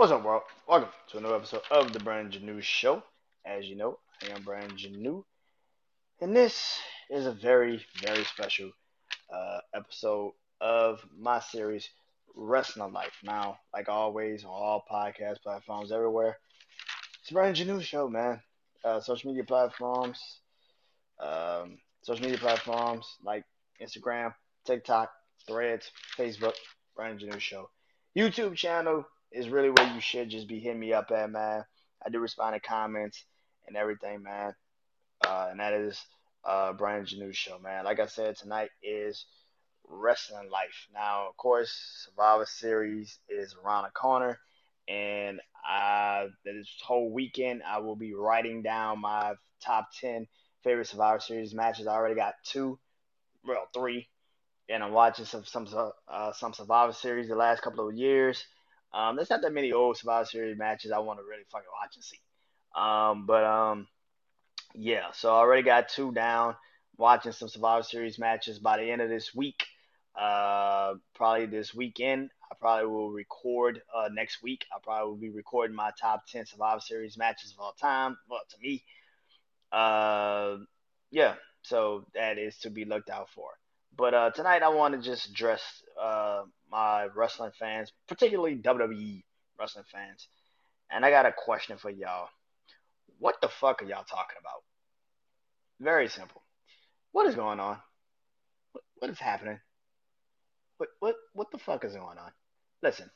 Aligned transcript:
What's 0.00 0.12
up, 0.12 0.24
world? 0.24 0.44
Welcome 0.66 0.88
to 1.10 1.18
another 1.18 1.36
episode 1.36 1.60
of 1.70 1.92
the 1.92 2.00
Brandon 2.00 2.40
Janeau 2.40 2.62
Show. 2.62 3.02
As 3.44 3.66
you 3.66 3.76
know, 3.76 3.98
I 4.22 4.34
am 4.34 4.42
Brandon 4.44 4.78
Janeau, 4.78 5.24
and 6.22 6.34
this 6.34 6.78
is 7.10 7.26
a 7.26 7.32
very, 7.32 7.84
very 8.00 8.24
special 8.24 8.70
uh, 9.30 9.58
episode 9.74 10.32
of 10.58 11.00
my 11.14 11.38
series, 11.40 11.86
Wrestling 12.34 12.94
Life. 12.94 13.12
Now, 13.22 13.58
like 13.74 13.90
always, 13.90 14.42
on 14.42 14.50
all 14.50 14.82
podcast 14.90 15.42
platforms 15.42 15.92
everywhere, 15.92 16.38
it's 17.20 17.28
the 17.28 17.34
Brandon 17.34 17.68
Janeau 17.68 17.82
Show, 17.82 18.08
man. 18.08 18.40
Uh, 18.82 19.00
social 19.00 19.28
media 19.28 19.44
platforms, 19.44 20.18
um, 21.22 21.76
social 22.00 22.24
media 22.24 22.38
platforms 22.38 23.06
like 23.22 23.44
Instagram, 23.82 24.32
TikTok, 24.64 25.10
Threads, 25.46 25.90
Facebook, 26.16 26.54
Brandon 26.96 27.28
Janeau 27.28 27.38
Show. 27.38 27.68
YouTube 28.16 28.56
channel 28.56 29.04
is 29.32 29.48
really 29.48 29.70
where 29.70 29.92
you 29.94 30.00
should 30.00 30.30
just 30.30 30.48
be 30.48 30.58
hitting 30.58 30.80
me 30.80 30.92
up 30.92 31.10
at, 31.10 31.30
man. 31.30 31.64
I 32.04 32.10
do 32.10 32.18
respond 32.18 32.54
to 32.54 32.60
comments 32.60 33.24
and 33.66 33.76
everything, 33.76 34.22
man. 34.22 34.54
Uh, 35.24 35.48
and 35.50 35.60
that 35.60 35.74
is 35.74 36.00
uh, 36.44 36.72
Brandon 36.72 37.06
Janeau 37.06 37.34
show, 37.34 37.58
man. 37.58 37.84
Like 37.84 38.00
I 38.00 38.06
said, 38.06 38.36
tonight 38.36 38.70
is 38.82 39.26
wrestling 39.86 40.50
life. 40.50 40.88
Now, 40.94 41.28
of 41.28 41.36
course, 41.36 42.06
Survivor 42.06 42.46
Series 42.46 43.18
is 43.28 43.54
around 43.62 43.84
the 43.84 43.90
corner, 43.90 44.38
and 44.88 45.40
I, 45.64 46.28
this 46.44 46.68
whole 46.84 47.12
weekend 47.12 47.62
I 47.66 47.78
will 47.78 47.96
be 47.96 48.14
writing 48.14 48.62
down 48.62 49.00
my 49.00 49.34
top 49.64 49.88
ten 50.00 50.26
favorite 50.64 50.86
Survivor 50.86 51.20
Series 51.20 51.54
matches. 51.54 51.86
I 51.86 51.92
already 51.92 52.14
got 52.14 52.34
two, 52.44 52.78
well, 53.44 53.68
three, 53.74 54.08
and 54.68 54.82
I'm 54.82 54.92
watching 54.92 55.24
some 55.24 55.44
some 55.44 55.66
uh, 56.08 56.32
some 56.32 56.54
Survivor 56.54 56.92
Series 56.92 57.28
the 57.28 57.36
last 57.36 57.62
couple 57.62 57.88
of 57.88 57.94
years. 57.94 58.44
Um, 58.92 59.16
there's 59.16 59.30
not 59.30 59.42
that 59.42 59.52
many 59.52 59.72
old 59.72 59.96
Survivor 59.96 60.24
Series 60.24 60.58
matches 60.58 60.90
I 60.90 60.98
want 60.98 61.18
to 61.20 61.24
really 61.24 61.44
fucking 61.50 61.68
watch 61.80 61.94
and 61.94 62.04
see. 62.04 62.18
Um, 62.74 63.26
but 63.26 63.44
um, 63.44 63.86
yeah, 64.74 65.12
so 65.12 65.34
I 65.34 65.38
already 65.38 65.62
got 65.62 65.88
two 65.88 66.12
down. 66.12 66.56
Watching 66.96 67.32
some 67.32 67.48
Survivor 67.48 67.82
Series 67.82 68.18
matches 68.18 68.58
by 68.58 68.76
the 68.76 68.90
end 68.90 69.00
of 69.00 69.08
this 69.08 69.34
week. 69.34 69.64
Uh, 70.14 70.94
probably 71.14 71.46
this 71.46 71.72
weekend. 71.74 72.30
I 72.50 72.56
probably 72.58 72.86
will 72.88 73.10
record 73.10 73.80
uh, 73.96 74.08
next 74.12 74.42
week. 74.42 74.66
I 74.74 74.80
probably 74.82 75.08
will 75.08 75.16
be 75.16 75.30
recording 75.30 75.74
my 75.74 75.92
top 75.98 76.26
ten 76.26 76.44
Survivor 76.44 76.80
Series 76.80 77.16
matches 77.16 77.52
of 77.52 77.64
all 77.64 77.72
time. 77.80 78.18
Well, 78.28 78.40
to 78.50 78.56
me, 78.60 78.84
uh, 79.72 80.56
yeah. 81.10 81.34
So 81.62 82.06
that 82.14 82.38
is 82.38 82.58
to 82.58 82.70
be 82.70 82.84
looked 82.84 83.08
out 83.08 83.30
for. 83.30 83.50
But 83.96 84.14
uh, 84.14 84.30
tonight 84.30 84.62
I 84.62 84.68
want 84.68 84.94
to 84.94 85.00
just 85.00 85.28
address 85.28 85.62
uh, 86.00 86.42
my 86.70 87.08
wrestling 87.14 87.52
fans, 87.58 87.92
particularly 88.08 88.56
WWE 88.56 89.22
wrestling 89.58 89.84
fans. 89.92 90.28
And 90.90 91.04
I 91.04 91.10
got 91.10 91.26
a 91.26 91.32
question 91.32 91.76
for 91.78 91.90
y'all. 91.90 92.28
What 93.18 93.36
the 93.42 93.48
fuck 93.48 93.82
are 93.82 93.84
y'all 93.84 94.04
talking 94.04 94.36
about? 94.40 94.62
Very 95.80 96.08
simple. 96.08 96.42
What 97.12 97.26
is 97.26 97.34
going 97.34 97.60
on? 97.60 97.78
What, 98.72 98.84
what 98.98 99.10
is 99.10 99.18
happening? 99.18 99.58
What 100.78 100.88
what 101.00 101.16
what 101.34 101.50
the 101.50 101.58
fuck 101.58 101.84
is 101.84 101.94
going 101.94 102.18
on? 102.18 102.30
Listen. 102.82 103.10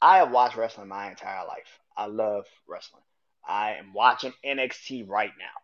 I 0.00 0.16
have 0.16 0.32
watched 0.32 0.56
wrestling 0.56 0.88
my 0.88 1.10
entire 1.10 1.46
life. 1.46 1.78
I 1.96 2.06
love 2.06 2.44
wrestling. 2.68 3.04
I 3.46 3.74
am 3.74 3.92
watching 3.92 4.32
NXT 4.44 5.08
right 5.08 5.30
now. 5.38 5.60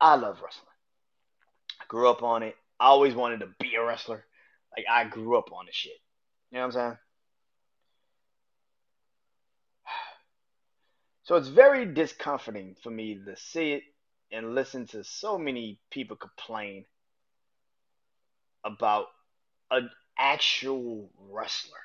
I 0.00 0.16
love 0.16 0.36
wrestling. 0.42 0.73
Grew 1.88 2.08
up 2.08 2.22
on 2.22 2.42
it. 2.42 2.56
I 2.80 2.86
always 2.86 3.14
wanted 3.14 3.40
to 3.40 3.48
be 3.60 3.74
a 3.74 3.84
wrestler. 3.84 4.24
Like 4.76 4.86
I 4.90 5.04
grew 5.04 5.38
up 5.38 5.52
on 5.52 5.66
the 5.66 5.72
shit. 5.72 5.92
You 6.50 6.58
know 6.58 6.66
what 6.66 6.76
I'm 6.76 6.80
saying? 6.80 6.98
So 11.24 11.36
it's 11.36 11.48
very 11.48 11.86
discomforting 11.86 12.76
for 12.82 12.90
me 12.90 13.18
to 13.24 13.34
see 13.36 13.72
it 13.72 13.82
and 14.30 14.54
listen 14.54 14.86
to 14.88 15.02
so 15.04 15.38
many 15.38 15.80
people 15.90 16.16
complain 16.16 16.84
about 18.62 19.06
an 19.70 19.88
actual 20.18 21.10
wrestler. 21.30 21.78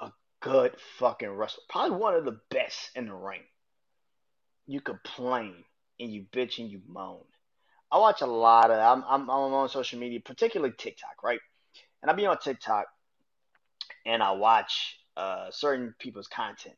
A 0.00 0.10
good 0.40 0.74
fucking 0.98 1.30
wrestler. 1.30 1.62
Probably 1.68 1.96
one 1.96 2.14
of 2.14 2.24
the 2.24 2.40
best 2.50 2.90
in 2.94 3.06
the 3.06 3.14
ring. 3.14 3.42
You 4.66 4.80
complain 4.80 5.64
and 5.98 6.12
you 6.12 6.26
bitch 6.32 6.58
and 6.58 6.70
you 6.70 6.80
moan. 6.86 7.24
I 7.92 7.98
watch 7.98 8.22
a 8.22 8.26
lot 8.26 8.70
of 8.70 8.78
I'm 8.78 9.04
I'm, 9.08 9.30
I'm 9.30 9.54
on 9.54 9.68
social 9.68 9.98
media, 9.98 10.20
particularly 10.20 10.74
TikTok, 10.76 11.22
right? 11.22 11.40
And 12.02 12.10
I 12.10 12.14
be 12.14 12.26
on 12.26 12.38
TikTok 12.38 12.86
and 14.06 14.22
I 14.22 14.32
watch 14.32 14.98
uh, 15.16 15.50
certain 15.50 15.94
people's 15.98 16.28
content. 16.28 16.76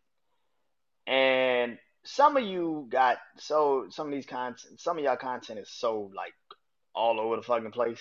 And 1.06 1.78
some 2.04 2.36
of 2.36 2.44
you 2.44 2.86
got 2.90 3.18
so 3.38 3.86
some 3.90 4.08
of 4.08 4.12
these 4.12 4.26
content 4.26 4.80
some 4.80 4.98
of 4.98 5.04
y'all 5.04 5.16
content 5.16 5.58
is 5.60 5.70
so 5.70 6.10
like 6.14 6.32
all 6.94 7.20
over 7.20 7.36
the 7.36 7.42
fucking 7.42 7.70
place. 7.70 8.00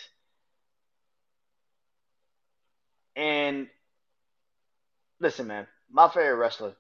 And 3.16 3.68
listen, 5.20 5.48
man, 5.48 5.68
my 5.92 6.08
favorite 6.10 6.36
wrestler, 6.36 6.74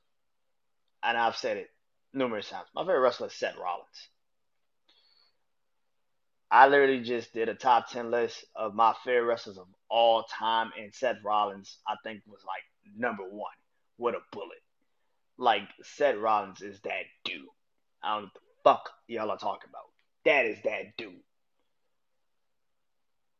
and 1.03 1.17
I've 1.17 1.35
said 1.35 1.57
it 1.57 1.69
numerous 2.13 2.49
times, 2.49 2.67
my 2.73 2.83
favorite 2.83 3.01
wrestler 3.01 3.27
is 3.27 3.33
Seth 3.33 3.57
Rollins. 3.57 4.09
I 6.51 6.67
literally 6.67 7.01
just 7.01 7.33
did 7.33 7.47
a 7.47 7.55
top 7.55 7.89
10 7.89 8.11
list 8.11 8.43
of 8.57 8.75
my 8.75 8.93
favorite 9.05 9.25
wrestlers 9.25 9.57
of 9.57 9.67
all 9.89 10.23
time, 10.23 10.71
and 10.77 10.93
Seth 10.93 11.23
Rollins, 11.23 11.77
I 11.87 11.95
think, 12.03 12.21
was 12.27 12.41
like 12.45 12.63
number 12.97 13.23
one 13.23 13.53
with 13.97 14.15
a 14.15 14.19
bullet. 14.33 14.61
Like, 15.37 15.63
Seth 15.81 16.17
Rollins 16.17 16.61
is 16.61 16.81
that 16.81 17.03
dude. 17.23 17.45
I 18.03 18.15
don't 18.15 18.23
know 18.23 18.25
what 18.25 18.33
the 18.33 18.69
fuck 18.69 18.89
y'all 19.07 19.31
are 19.31 19.37
talking 19.37 19.69
about. 19.69 19.85
That 20.25 20.45
is 20.45 20.57
that 20.65 20.97
dude. 20.97 21.13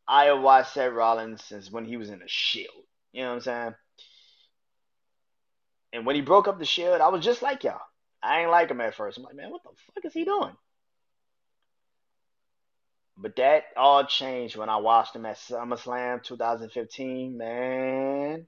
I 0.08 0.26
have 0.26 0.42
watched 0.42 0.74
Seth 0.74 0.94
Rollins 0.94 1.44
since 1.44 1.70
when 1.70 1.84
he 1.84 1.98
was 1.98 2.10
in 2.10 2.20
the 2.20 2.28
Shield. 2.28 2.86
You 3.12 3.24
know 3.24 3.30
what 3.30 3.36
I'm 3.36 3.42
saying? 3.42 3.76
And 5.94 6.06
when 6.06 6.16
he 6.16 6.22
broke 6.22 6.48
up 6.48 6.60
the 6.60 6.66
Shield, 6.66 7.02
I 7.02 7.10
was 7.10 7.26
just 7.26 7.42
like 7.42 7.66
y'all. 7.66 7.82
I 8.24 8.42
ain't 8.42 8.52
like 8.52 8.72
him 8.72 8.80
at 8.80 8.96
first. 8.96 9.18
I'm 9.18 9.24
like, 9.24 9.36
man, 9.36 9.52
what 9.52 9.64
the 9.64 9.70
fuck 9.94 10.06
is 10.06 10.14
he 10.14 10.24
doing? 10.24 10.56
But 13.18 13.36
that 13.36 13.64
all 13.78 14.06
changed 14.06 14.56
when 14.56 14.70
I 14.70 14.78
watched 14.78 15.16
him 15.16 15.26
at 15.26 15.38
SummerSlam 15.38 16.24
2015, 16.24 17.38
man. 17.38 18.48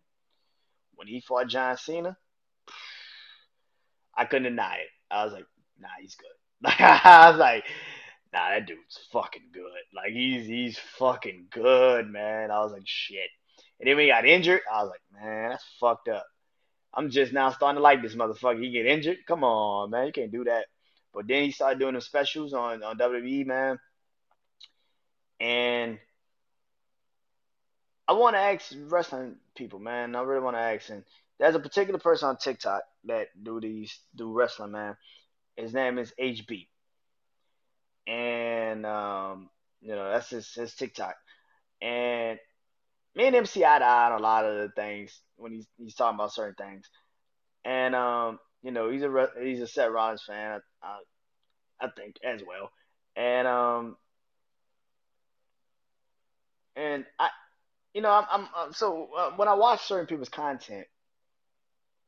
When 0.95 1.07
he 1.07 1.21
fought 1.21 1.47
John 1.47 1.77
Cena, 1.77 2.17
I 4.15 4.25
couldn't 4.25 4.43
deny 4.43 4.75
it. 4.75 4.89
I 5.11 5.25
was 5.25 5.33
like, 5.33 5.45
nah, 5.79 5.89
he's 5.99 6.15
good. 6.15 6.27
Like 6.63 6.79
I 6.79 7.29
was 7.29 7.39
like, 7.39 7.65
nah, 8.31 8.49
that 8.51 8.65
dude's 8.65 8.97
fucking 9.11 9.49
good. 9.51 9.83
Like 9.93 10.13
he's 10.13 10.45
he's 10.45 10.79
fucking 10.97 11.47
good, 11.51 12.07
man. 12.07 12.51
I 12.51 12.59
was 12.59 12.71
like, 12.71 12.83
shit. 12.85 13.29
And 13.79 13.87
then 13.87 13.97
when 13.97 14.05
he 14.05 14.11
got 14.11 14.25
injured, 14.25 14.61
I 14.71 14.81
was 14.81 14.91
like, 14.91 15.21
man, 15.21 15.49
that's 15.49 15.65
fucked 15.77 16.07
up. 16.07 16.25
I'm 16.93 17.09
just 17.09 17.33
now 17.33 17.49
starting 17.51 17.79
to 17.79 17.81
like 17.81 18.01
this 18.01 18.15
motherfucker. 18.15 18.61
He 18.61 18.71
get 18.71 18.85
injured? 18.85 19.17
Come 19.27 19.43
on, 19.43 19.89
man. 19.89 20.07
You 20.07 20.13
can't 20.13 20.31
do 20.31 20.45
that. 20.45 20.67
But 21.13 21.27
then 21.27 21.43
he 21.43 21.51
started 21.51 21.79
doing 21.79 21.95
the 21.95 22.01
specials 22.01 22.53
on, 22.53 22.81
on 22.81 22.97
WWE, 22.97 23.45
man. 23.45 23.77
And 25.43 25.99
I 28.07 28.13
want 28.13 28.35
to 28.35 28.39
ask 28.39 28.73
wrestling 28.87 29.37
people, 29.55 29.79
man. 29.79 30.15
I 30.15 30.21
really 30.21 30.43
want 30.43 30.55
to 30.55 30.61
ask. 30.61 30.89
And 30.89 31.03
there's 31.39 31.55
a 31.55 31.59
particular 31.59 31.99
person 31.99 32.29
on 32.29 32.37
TikTok 32.37 32.83
that 33.05 33.27
do 33.41 33.59
these 33.59 33.99
do 34.15 34.31
wrestling, 34.31 34.71
man. 34.71 34.95
His 35.57 35.73
name 35.73 35.97
is 35.99 36.13
HB, 36.19 36.69
and 38.07 38.85
um, 38.85 39.49
you 39.81 39.95
know 39.95 40.11
that's 40.11 40.29
his 40.29 40.53
his 40.53 40.75
TikTok. 40.75 41.15
And 41.81 42.39
me 43.15 43.27
and 43.27 43.49
see 43.49 43.65
eye 43.65 43.79
to 43.79 43.85
eye 43.85 44.11
on 44.11 44.19
a 44.19 44.23
lot 44.23 44.45
of 44.45 44.55
the 44.57 44.69
things 44.75 45.21
when 45.37 45.53
he's 45.53 45.67
he's 45.77 45.95
talking 45.95 46.15
about 46.15 46.33
certain 46.33 46.55
things. 46.55 46.89
And 47.65 47.95
um, 47.95 48.39
you 48.63 48.71
know 48.71 48.89
he's 48.91 49.03
a 49.03 49.29
he's 49.41 49.61
a 49.61 49.67
Seth 49.67 49.91
Rollins 49.91 50.23
fan, 50.23 50.61
I, 50.83 50.99
I 51.81 51.89
think 51.95 52.17
as 52.25 52.43
well. 52.47 52.71
And 53.15 53.47
um, 53.47 53.97
and 56.75 57.05
I, 57.19 57.29
you 57.93 58.01
know, 58.01 58.11
I'm, 58.11 58.25
I'm, 58.31 58.47
I'm 58.55 58.73
so 58.73 59.09
uh, 59.15 59.31
when 59.35 59.47
I 59.47 59.53
watch 59.53 59.81
certain 59.81 60.07
people's 60.07 60.29
content 60.29 60.87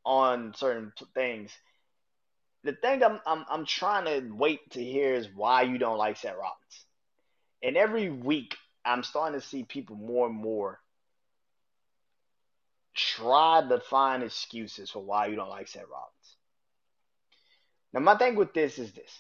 on 0.04 0.54
certain 0.56 0.92
things, 1.14 1.52
the 2.64 2.74
thing 2.74 3.04
I'm, 3.04 3.20
I'm, 3.26 3.46
I'm 3.50 3.66
trying 3.66 4.06
to 4.06 4.34
wait 4.34 4.72
to 4.72 4.84
hear 4.84 5.14
is 5.14 5.28
why 5.34 5.64
you 5.64 5.78
don't 5.78 5.98
like 5.98 6.18
Seth 6.18 6.34
Rollins. 6.34 6.86
And 7.62 7.78
every 7.78 8.10
week, 8.10 8.56
I'm 8.84 9.04
starting 9.04 9.40
to 9.40 9.46
see 9.46 9.64
people 9.64 9.96
more 9.96 10.28
and 10.28 10.36
more 10.36 10.80
try 12.96 13.64
to 13.68 13.80
find 13.80 14.24
excuses 14.24 14.90
for 14.90 15.04
why 15.04 15.28
you 15.28 15.36
don't 15.36 15.50
like 15.50 15.68
Seth 15.68 15.84
Rollins. 15.84 16.12
Now, 17.94 18.00
my 18.00 18.18
thing 18.18 18.36
with 18.36 18.54
this 18.54 18.80
is 18.80 18.92
this. 18.94 19.12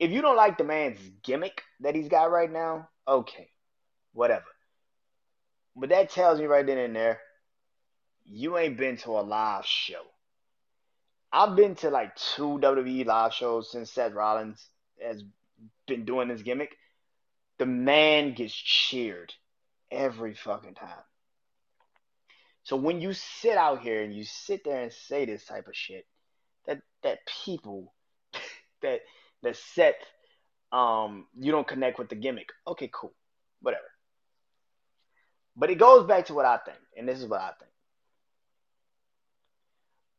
If 0.00 0.10
you 0.10 0.22
don't 0.22 0.36
like 0.36 0.58
the 0.58 0.64
man's 0.64 0.98
gimmick 1.22 1.62
that 1.80 1.94
he's 1.94 2.08
got 2.08 2.32
right 2.32 2.50
now, 2.50 2.88
okay 3.06 3.48
whatever. 4.14 4.46
But 5.76 5.90
that 5.90 6.10
tells 6.10 6.40
me 6.40 6.46
right 6.46 6.66
then 6.66 6.78
and 6.78 6.96
there, 6.96 7.20
you 8.24 8.56
ain't 8.56 8.78
been 8.78 8.96
to 8.98 9.10
a 9.10 9.20
live 9.20 9.66
show. 9.66 10.02
I've 11.32 11.56
been 11.56 11.74
to 11.76 11.90
like 11.90 12.14
two 12.16 12.58
WWE 12.62 13.04
live 13.04 13.34
shows 13.34 13.70
since 13.70 13.90
Seth 13.90 14.12
Rollins 14.12 14.64
has 15.02 15.22
been 15.86 16.04
doing 16.04 16.28
this 16.28 16.42
gimmick. 16.42 16.76
The 17.58 17.66
man 17.66 18.34
gets 18.34 18.54
cheered 18.54 19.32
every 19.90 20.34
fucking 20.34 20.74
time. 20.74 21.04
So 22.62 22.76
when 22.76 23.00
you 23.00 23.12
sit 23.12 23.58
out 23.58 23.82
here 23.82 24.02
and 24.02 24.14
you 24.14 24.24
sit 24.24 24.64
there 24.64 24.82
and 24.82 24.92
say 24.92 25.26
this 25.26 25.44
type 25.44 25.68
of 25.68 25.76
shit, 25.76 26.06
that 26.66 26.80
that 27.02 27.18
people 27.44 27.92
that 28.82 29.00
that 29.42 29.56
set 29.56 29.96
um 30.72 31.26
you 31.38 31.52
don't 31.52 31.68
connect 31.68 31.98
with 31.98 32.08
the 32.08 32.14
gimmick. 32.14 32.48
Okay, 32.66 32.90
cool. 32.92 33.12
Whatever. 33.60 33.84
But 35.56 35.70
it 35.70 35.76
goes 35.76 36.06
back 36.06 36.26
to 36.26 36.34
what 36.34 36.46
I 36.46 36.58
think, 36.58 36.78
and 36.96 37.08
this 37.08 37.20
is 37.20 37.26
what 37.26 37.40
I 37.40 37.50
think. 37.58 37.70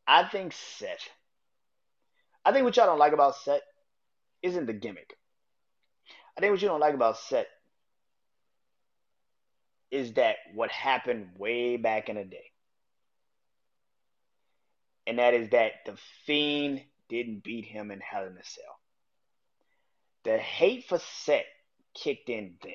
I 0.07 0.23
think 0.23 0.53
Seth. 0.53 1.09
I 2.45 2.51
think 2.51 2.63
what 2.63 2.77
y'all 2.77 2.85
don't 2.85 2.99
like 2.99 3.13
about 3.13 3.35
Seth 3.37 3.61
isn't 4.41 4.67
the 4.67 4.73
gimmick. 4.73 5.17
I 6.37 6.41
think 6.41 6.51
what 6.51 6.61
you 6.61 6.67
don't 6.67 6.79
like 6.79 6.93
about 6.93 7.17
Seth 7.17 7.47
is 9.91 10.13
that 10.13 10.35
what 10.53 10.69
happened 10.71 11.29
way 11.37 11.77
back 11.77 12.09
in 12.09 12.17
the 12.17 12.23
day. 12.23 12.51
And 15.07 15.19
that 15.19 15.33
is 15.33 15.49
that 15.49 15.71
the 15.85 15.97
Fiend 16.25 16.83
didn't 17.09 17.43
beat 17.43 17.65
him 17.65 17.91
in 17.91 17.99
Hell 17.99 18.25
in 18.25 18.37
a 18.37 18.43
Cell. 18.43 18.79
The 20.23 20.37
hate 20.37 20.85
for 20.85 20.99
Seth 20.99 21.45
kicked 21.93 22.29
in 22.29 22.55
then. 22.61 22.73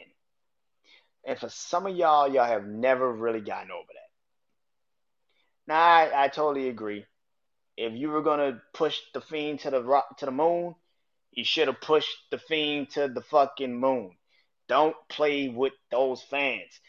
And 1.30 1.38
for 1.38 1.48
some 1.48 1.86
of 1.86 1.94
y'all, 1.94 2.26
y'all 2.26 2.44
have 2.44 2.66
never 2.66 3.08
really 3.12 3.40
gotten 3.40 3.70
over 3.70 3.86
that. 3.86 5.72
Now, 5.72 5.80
I, 5.80 6.24
I 6.24 6.26
totally 6.26 6.68
agree. 6.68 7.04
If 7.76 7.92
you 7.92 8.08
were 8.08 8.22
gonna 8.22 8.60
push 8.74 8.98
the 9.14 9.20
fiend 9.20 9.60
to 9.60 9.70
the 9.70 9.80
rock 9.80 10.18
to 10.18 10.26
the 10.26 10.32
moon, 10.32 10.74
you 11.30 11.44
should 11.44 11.68
have 11.68 11.80
pushed 11.80 12.16
the 12.32 12.38
fiend 12.38 12.90
to 12.94 13.06
the 13.06 13.20
fucking 13.20 13.78
moon. 13.78 14.10
Don't 14.66 14.96
play 15.08 15.48
with 15.48 15.72
those 15.92 16.20
fans. 16.20 16.80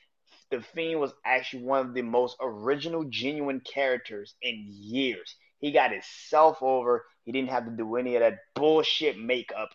The 0.50 0.62
Fiend 0.74 1.00
was 1.00 1.14
actually 1.24 1.64
one 1.64 1.86
of 1.86 1.94
the 1.94 2.02
most 2.02 2.36
original, 2.42 3.04
genuine 3.04 3.60
characters 3.62 4.34
in 4.42 4.66
years. 4.68 5.36
He 5.60 5.72
got 5.72 5.92
himself 5.92 6.64
over. 6.64 7.06
He 7.26 7.32
didn't 7.32 7.52
have 7.52 7.66
to 7.66 7.72
do 7.72 7.96
any 7.96 8.16
of 8.16 8.22
that 8.22 8.40
bullshit 8.56 9.20
makeup 9.20 9.70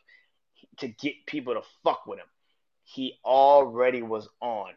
to 0.79 0.89
get 0.89 1.15
people 1.27 1.55
to 1.55 1.63
fuck 1.85 2.05
with 2.07 2.19
him. 2.19 2.27
He 2.89 3.19
already 3.25 4.01
was 4.01 4.29
on. 4.41 4.71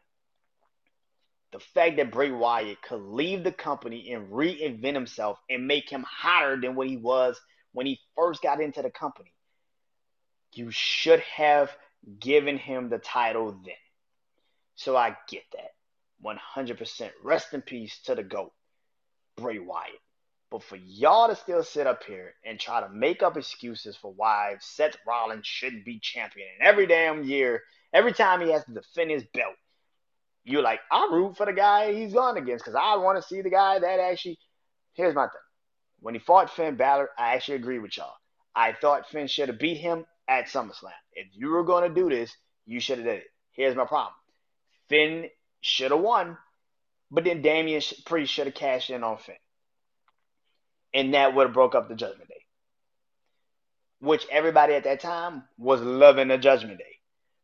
The 1.52 1.60
fact 1.60 1.98
that 1.98 2.12
Bray 2.12 2.32
Wyatt 2.32 2.82
could 2.82 3.02
leave 3.02 3.44
the 3.44 3.52
company 3.52 4.12
and 4.12 4.32
reinvent 4.32 4.94
himself 4.96 5.40
and 5.50 5.68
make 5.68 5.90
him 5.90 6.04
hotter 6.08 6.60
than 6.60 6.76
what 6.76 6.88
he 6.88 6.98
was 6.98 7.40
when 7.72 7.86
he 7.86 8.00
first 8.16 8.42
got 8.42 8.62
into 8.62 8.82
the 8.82 8.90
company. 8.90 9.32
You 10.54 10.72
should 10.72 11.20
have 11.22 11.72
given 12.20 12.58
him 12.58 12.90
the 12.90 12.98
title 12.98 13.52
then. 13.52 13.76
So 14.76 14.98
I 14.98 15.16
get 15.28 15.44
that. 15.54 15.74
100%. 16.24 17.12
Rest 17.24 17.54
in 17.54 17.62
peace 17.62 18.00
to 18.06 18.16
the 18.16 18.24
GOAT, 18.24 18.52
Bray 19.38 19.60
Wyatt. 19.60 20.02
But 20.50 20.64
for 20.64 20.78
y'all 20.78 21.30
to 21.30 21.36
still 21.36 21.64
sit 21.64 21.86
up 21.86 22.04
here 22.04 22.34
and 22.44 22.60
try 22.60 22.82
to 22.82 22.90
make 22.90 23.22
up 23.22 23.38
excuses 23.38 23.96
for 23.96 24.12
why 24.12 24.56
Seth 24.62 24.98
Rollins 25.08 25.46
shouldn't 25.46 25.86
be 25.86 26.00
champion, 26.00 26.48
and 26.60 26.68
every 26.68 26.88
damn 26.88 27.24
year, 27.24 27.62
every 27.94 28.14
time 28.14 28.42
he 28.42 28.52
has 28.52 28.64
to 28.66 28.74
defend 28.74 29.12
his 29.12 29.24
belt, 29.34 29.56
you're 30.44 30.62
like, 30.62 30.80
I 30.92 31.10
root 31.12 31.38
for 31.38 31.46
the 31.46 31.54
guy 31.54 31.94
he's 31.94 32.14
gone 32.14 32.38
against 32.38 32.66
because 32.66 32.80
I 32.82 32.96
want 32.98 33.22
to 33.22 33.28
see 33.28 33.42
the 33.42 33.50
guy 33.50 33.80
that 33.80 34.00
actually. 34.00 34.38
Here's 34.94 35.16
my 35.16 35.24
thing. 35.24 35.32
When 36.02 36.14
he 36.14 36.20
fought 36.20 36.50
Finn 36.50 36.76
Balor, 36.76 37.10
I 37.18 37.36
actually 37.36 37.56
agree 37.56 37.80
with 37.80 37.96
y'all. 37.96 38.14
I 38.56 38.74
thought 38.74 39.08
Finn 39.10 39.28
should 39.28 39.50
have 39.50 39.60
beat 39.60 39.78
him 39.78 40.06
at 40.28 40.48
SummerSlam. 40.48 40.92
If 41.14 41.28
you 41.34 41.50
were 41.50 41.64
going 41.64 41.88
to 41.88 41.94
do 41.94 42.10
this, 42.10 42.36
you 42.66 42.80
should 42.80 42.98
have 42.98 43.08
did 43.08 43.20
it. 43.20 43.28
Here's 43.52 43.76
my 43.76 43.86
problem. 43.86 44.14
Finn 44.90 45.28
should 45.62 45.92
have 45.92 46.00
won, 46.00 46.38
but 47.12 47.24
then 47.24 47.42
Damian 47.42 47.82
Priest 48.06 48.34
should 48.34 48.48
have 48.48 48.56
cashed 48.56 48.90
in 48.90 49.04
on 49.04 49.18
Finn. 49.18 49.36
And 50.94 51.14
that 51.14 51.36
would 51.36 51.48
have 51.48 51.54
broke 51.54 51.76
up 51.76 51.88
the 51.88 51.96
Judgment 51.96 52.30
Day. 52.30 52.46
Which 54.00 54.26
everybody 54.32 54.74
at 54.74 54.86
that 54.86 55.02
time 55.02 55.44
was 55.58 55.82
loving 55.82 56.30
the 56.30 56.38
Judgment 56.38 56.80
Day. 56.80 56.89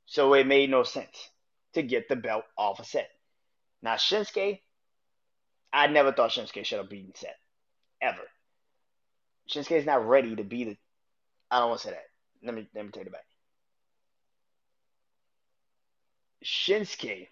So 0.05 0.33
it 0.33 0.47
made 0.47 0.69
no 0.69 0.83
sense 0.83 1.29
to 1.73 1.81
get 1.81 2.07
the 2.07 2.15
belt 2.15 2.45
off 2.57 2.79
of 2.79 2.85
Seth. 2.85 3.07
Now 3.81 3.95
Shinsuke, 3.95 4.59
I 5.73 5.87
never 5.87 6.11
thought 6.11 6.31
Shinsuke 6.31 6.65
should 6.65 6.77
have 6.77 6.89
beaten 6.89 7.13
Seth. 7.15 7.35
Ever. 8.01 8.21
Shinsuke 9.49 9.77
is 9.77 9.85
not 9.85 10.07
ready 10.07 10.35
to 10.35 10.43
be 10.43 10.63
the 10.63 10.77
I 11.51 11.59
don't 11.59 11.69
want 11.69 11.81
to 11.81 11.87
say 11.87 11.93
that. 11.93 12.05
Let 12.43 12.55
me 12.55 12.67
let 12.73 12.85
me 12.85 12.91
take 12.91 13.05
it 13.05 13.11
back. 13.11 13.25
Shinsuke 16.43 17.27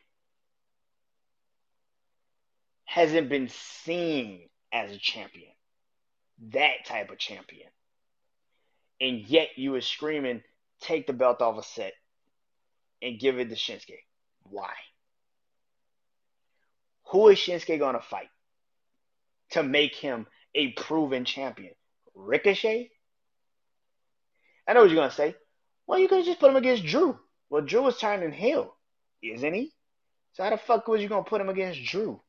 hasn't 2.86 3.30
been 3.30 3.50
seen 3.50 4.50
as 4.72 4.92
a 4.92 4.98
champion. 4.98 5.52
That 6.52 6.86
type 6.86 7.12
of 7.12 7.18
champion. 7.18 7.70
And 9.00 9.20
yet 9.28 9.50
you 9.56 9.72
were 9.72 9.82
screaming, 9.82 10.44
take 10.80 11.08
the 11.08 11.14
belt 11.14 11.42
off 11.42 11.58
a 11.58 11.64
Seth 11.64 11.94
and 13.04 13.20
give 13.20 13.38
it 13.38 13.50
to 13.50 13.56
Shinsuke. 13.56 14.00
Why? 14.44 14.74
Who 17.12 17.28
is 17.28 17.38
Shinsuke 17.38 17.78
going 17.78 17.96
to 17.96 18.02
fight 18.02 18.30
to 19.52 19.62
make 19.62 19.96
him 19.96 20.26
a 20.56 20.72
proven 20.72 21.26
champion? 21.26 21.74
Ricochet? 22.16 22.90
I 24.68 24.74
know 24.74 24.82
what 24.82 24.90
you're 24.90 24.96
going 24.96 25.10
to 25.10 25.16
say. 25.16 25.36
Well, 25.86 26.00
you 26.00 26.08
could 26.08 26.20
have 26.20 26.26
just 26.26 26.40
put 26.40 26.50
him 26.50 26.56
against 26.56 26.86
Drew. 26.86 27.20
Well, 27.50 27.62
Drew 27.62 27.86
is 27.88 27.98
turning 27.98 28.32
heel, 28.32 28.76
isn't 29.22 29.54
he? 29.54 29.72
So 30.32 30.44
how 30.44 30.50
the 30.50 30.58
fuck 30.58 30.88
was 30.88 31.02
you 31.02 31.10
going 31.10 31.24
to 31.24 31.30
put 31.30 31.42
him 31.42 31.50
against 31.50 31.84
Drew? 31.84 32.20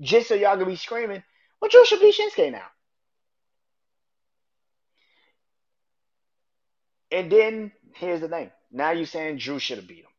just 0.00 0.28
so 0.28 0.34
y'all 0.34 0.56
can 0.56 0.66
be 0.66 0.76
screaming, 0.76 1.22
well, 1.60 1.68
Drew 1.68 1.84
should 1.84 2.00
be 2.00 2.12
Shinsuke 2.12 2.52
now. 2.52 2.66
And 7.10 7.30
then 7.30 7.72
here's 7.94 8.20
the 8.20 8.28
thing. 8.28 8.50
Now 8.74 8.90
you're 8.90 9.06
saying 9.06 9.38
Drew 9.38 9.60
should 9.60 9.78
have 9.78 9.86
beat 9.86 10.04
him. 10.04 10.10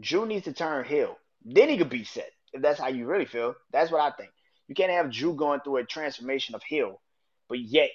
Drew 0.00 0.24
needs 0.24 0.46
to 0.46 0.54
turn 0.54 0.86
heel. 0.86 1.18
Then 1.44 1.68
he 1.68 1.76
could 1.76 1.90
beat 1.90 2.06
Seth. 2.06 2.24
If 2.54 2.62
that's 2.62 2.80
how 2.80 2.88
you 2.88 3.06
really 3.06 3.26
feel. 3.26 3.54
That's 3.70 3.92
what 3.92 4.00
I 4.00 4.16
think. 4.16 4.30
You 4.66 4.74
can't 4.74 4.90
have 4.90 5.12
Drew 5.12 5.34
going 5.34 5.60
through 5.60 5.76
a 5.76 5.84
transformation 5.84 6.54
of 6.54 6.62
heel, 6.62 7.02
but 7.48 7.58
yet 7.58 7.90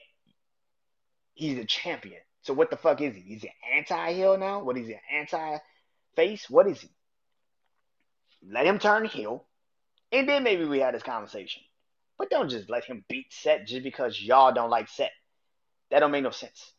he's 1.33 1.57
a 1.57 1.65
champion. 1.65 2.19
So 2.43 2.53
what 2.53 2.69
the 2.69 2.77
fuck 2.77 3.01
is 3.01 3.15
he? 3.15 3.21
He's 3.21 3.43
an 3.43 3.49
anti-heel 3.75 4.37
now? 4.37 4.63
What 4.63 4.77
is 4.77 4.85
he? 4.85 4.93
An 4.93 4.99
anti-face? 5.11 6.47
What 6.47 6.67
is 6.67 6.79
he? 6.79 6.89
Let 8.47 8.67
him 8.67 8.77
turn 8.77 9.05
heel. 9.05 9.45
And 10.11 10.29
then 10.29 10.43
maybe 10.43 10.65
we 10.65 10.79
had 10.79 10.93
this 10.93 11.01
conversation. 11.01 11.63
But 12.19 12.29
don't 12.29 12.49
just 12.49 12.69
let 12.69 12.85
him 12.85 13.03
beat 13.09 13.33
Seth 13.33 13.65
just 13.65 13.83
because 13.83 14.21
y'all 14.21 14.53
don't 14.53 14.69
like 14.69 14.89
Seth. 14.89 15.09
That 15.89 16.01
don't 16.01 16.11
make 16.11 16.23
no 16.23 16.29
sense. 16.29 16.74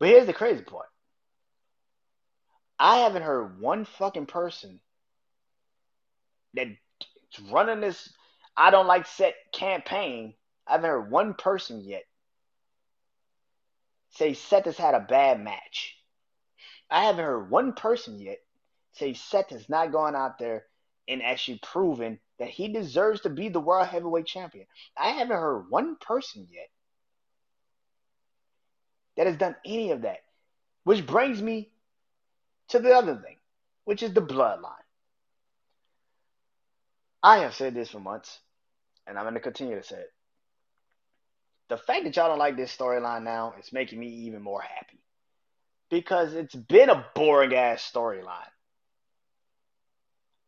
But 0.00 0.08
here's 0.08 0.26
the 0.26 0.32
crazy 0.32 0.62
part. 0.62 0.88
I 2.78 3.00
haven't 3.00 3.22
heard 3.22 3.60
one 3.60 3.84
fucking 3.84 4.26
person 4.26 4.80
that's 6.54 6.70
running 7.50 7.80
this 7.80 8.08
I 8.56 8.70
don't 8.70 8.86
like 8.86 9.06
Seth 9.06 9.34
campaign. 9.52 10.34
I 10.66 10.72
haven't 10.72 10.90
heard 10.90 11.10
one 11.10 11.34
person 11.34 11.82
yet 11.84 12.02
say 14.10 14.34
Seth 14.34 14.64
has 14.64 14.76
had 14.76 14.94
a 14.94 15.00
bad 15.00 15.40
match. 15.40 15.96
I 16.90 17.04
haven't 17.04 17.24
heard 17.24 17.50
one 17.50 17.74
person 17.74 18.18
yet 18.18 18.38
say 18.92 19.14
Seth 19.14 19.50
has 19.50 19.68
not 19.68 19.92
gone 19.92 20.16
out 20.16 20.38
there 20.38 20.64
and 21.08 21.22
actually 21.22 21.60
proven 21.62 22.18
that 22.38 22.48
he 22.48 22.72
deserves 22.72 23.20
to 23.22 23.30
be 23.30 23.48
the 23.48 23.60
world 23.60 23.86
heavyweight 23.86 24.26
champion. 24.26 24.66
I 24.96 25.10
haven't 25.10 25.36
heard 25.36 25.66
one 25.68 25.96
person 26.00 26.46
yet 26.50 26.68
that 29.16 29.26
has 29.26 29.36
done 29.36 29.56
any 29.64 29.90
of 29.90 30.02
that. 30.02 30.20
Which 30.84 31.06
brings 31.06 31.40
me 31.42 31.70
to 32.68 32.78
the 32.78 32.92
other 32.92 33.16
thing, 33.16 33.36
which 33.84 34.02
is 34.02 34.12
the 34.12 34.22
bloodline. 34.22 34.74
I 37.22 37.38
have 37.38 37.54
said 37.54 37.74
this 37.74 37.90
for 37.90 38.00
months, 38.00 38.38
and 39.06 39.18
I'm 39.18 39.24
going 39.24 39.34
to 39.34 39.40
continue 39.40 39.76
to 39.76 39.82
say 39.86 39.96
it. 39.96 40.12
The 41.68 41.76
fact 41.76 42.04
that 42.04 42.16
y'all 42.16 42.28
don't 42.28 42.38
like 42.38 42.56
this 42.56 42.76
storyline 42.76 43.22
now 43.22 43.54
is 43.60 43.72
making 43.72 44.00
me 44.00 44.08
even 44.08 44.42
more 44.42 44.60
happy. 44.60 44.98
Because 45.90 46.34
it's 46.34 46.54
been 46.54 46.88
a 46.88 47.04
boring 47.14 47.54
ass 47.54 47.88
storyline. 47.94 48.50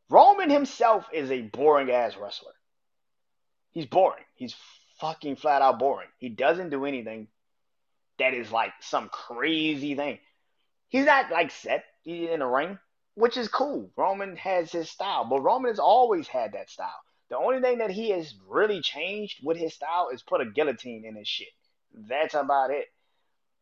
Roman 0.09 0.51
himself 0.51 1.07
is 1.13 1.31
a 1.31 1.43
boring 1.43 1.91
ass 1.91 2.17
wrestler. 2.21 2.53
He's 3.73 3.87
boring. 3.87 4.25
He's 4.35 4.55
fucking 5.01 5.37
flat 5.37 5.63
out 5.63 5.79
boring. 5.79 6.09
He 6.19 6.29
doesn't 6.29 6.71
do 6.71 6.85
anything 6.85 7.29
that 8.19 8.35
is 8.35 8.53
like 8.53 8.73
some 8.81 9.09
crazy 9.09 9.95
thing. 9.95 10.19
He's 10.89 11.07
not 11.07 11.31
like 11.31 11.51
Seth 11.51 11.85
in 12.05 12.41
the 12.41 12.47
ring. 12.47 12.79
which 13.15 13.37
is 13.37 13.49
cool. 13.49 13.91
Roman 13.97 14.37
has 14.37 14.73
his 14.73 14.91
style, 14.91 15.25
but 15.25 15.41
Roman 15.41 15.71
has 15.71 15.79
always 15.79 16.29
had 16.29 16.53
that 16.53 16.71
style. 16.71 17.01
The 17.31 17.37
only 17.37 17.61
thing 17.61 17.79
that 17.79 17.91
he 17.91 18.11
has 18.11 18.35
really 18.49 18.81
changed 18.81 19.41
with 19.45 19.57
his 19.57 19.75
style 19.75 20.09
is 20.13 20.23
put 20.23 20.41
a 20.41 20.47
guillotine 20.47 21.05
in 21.05 21.17
his 21.17 21.29
shit. 21.29 21.49
That's 21.95 22.35
about 22.35 22.71
it. 22.71 22.87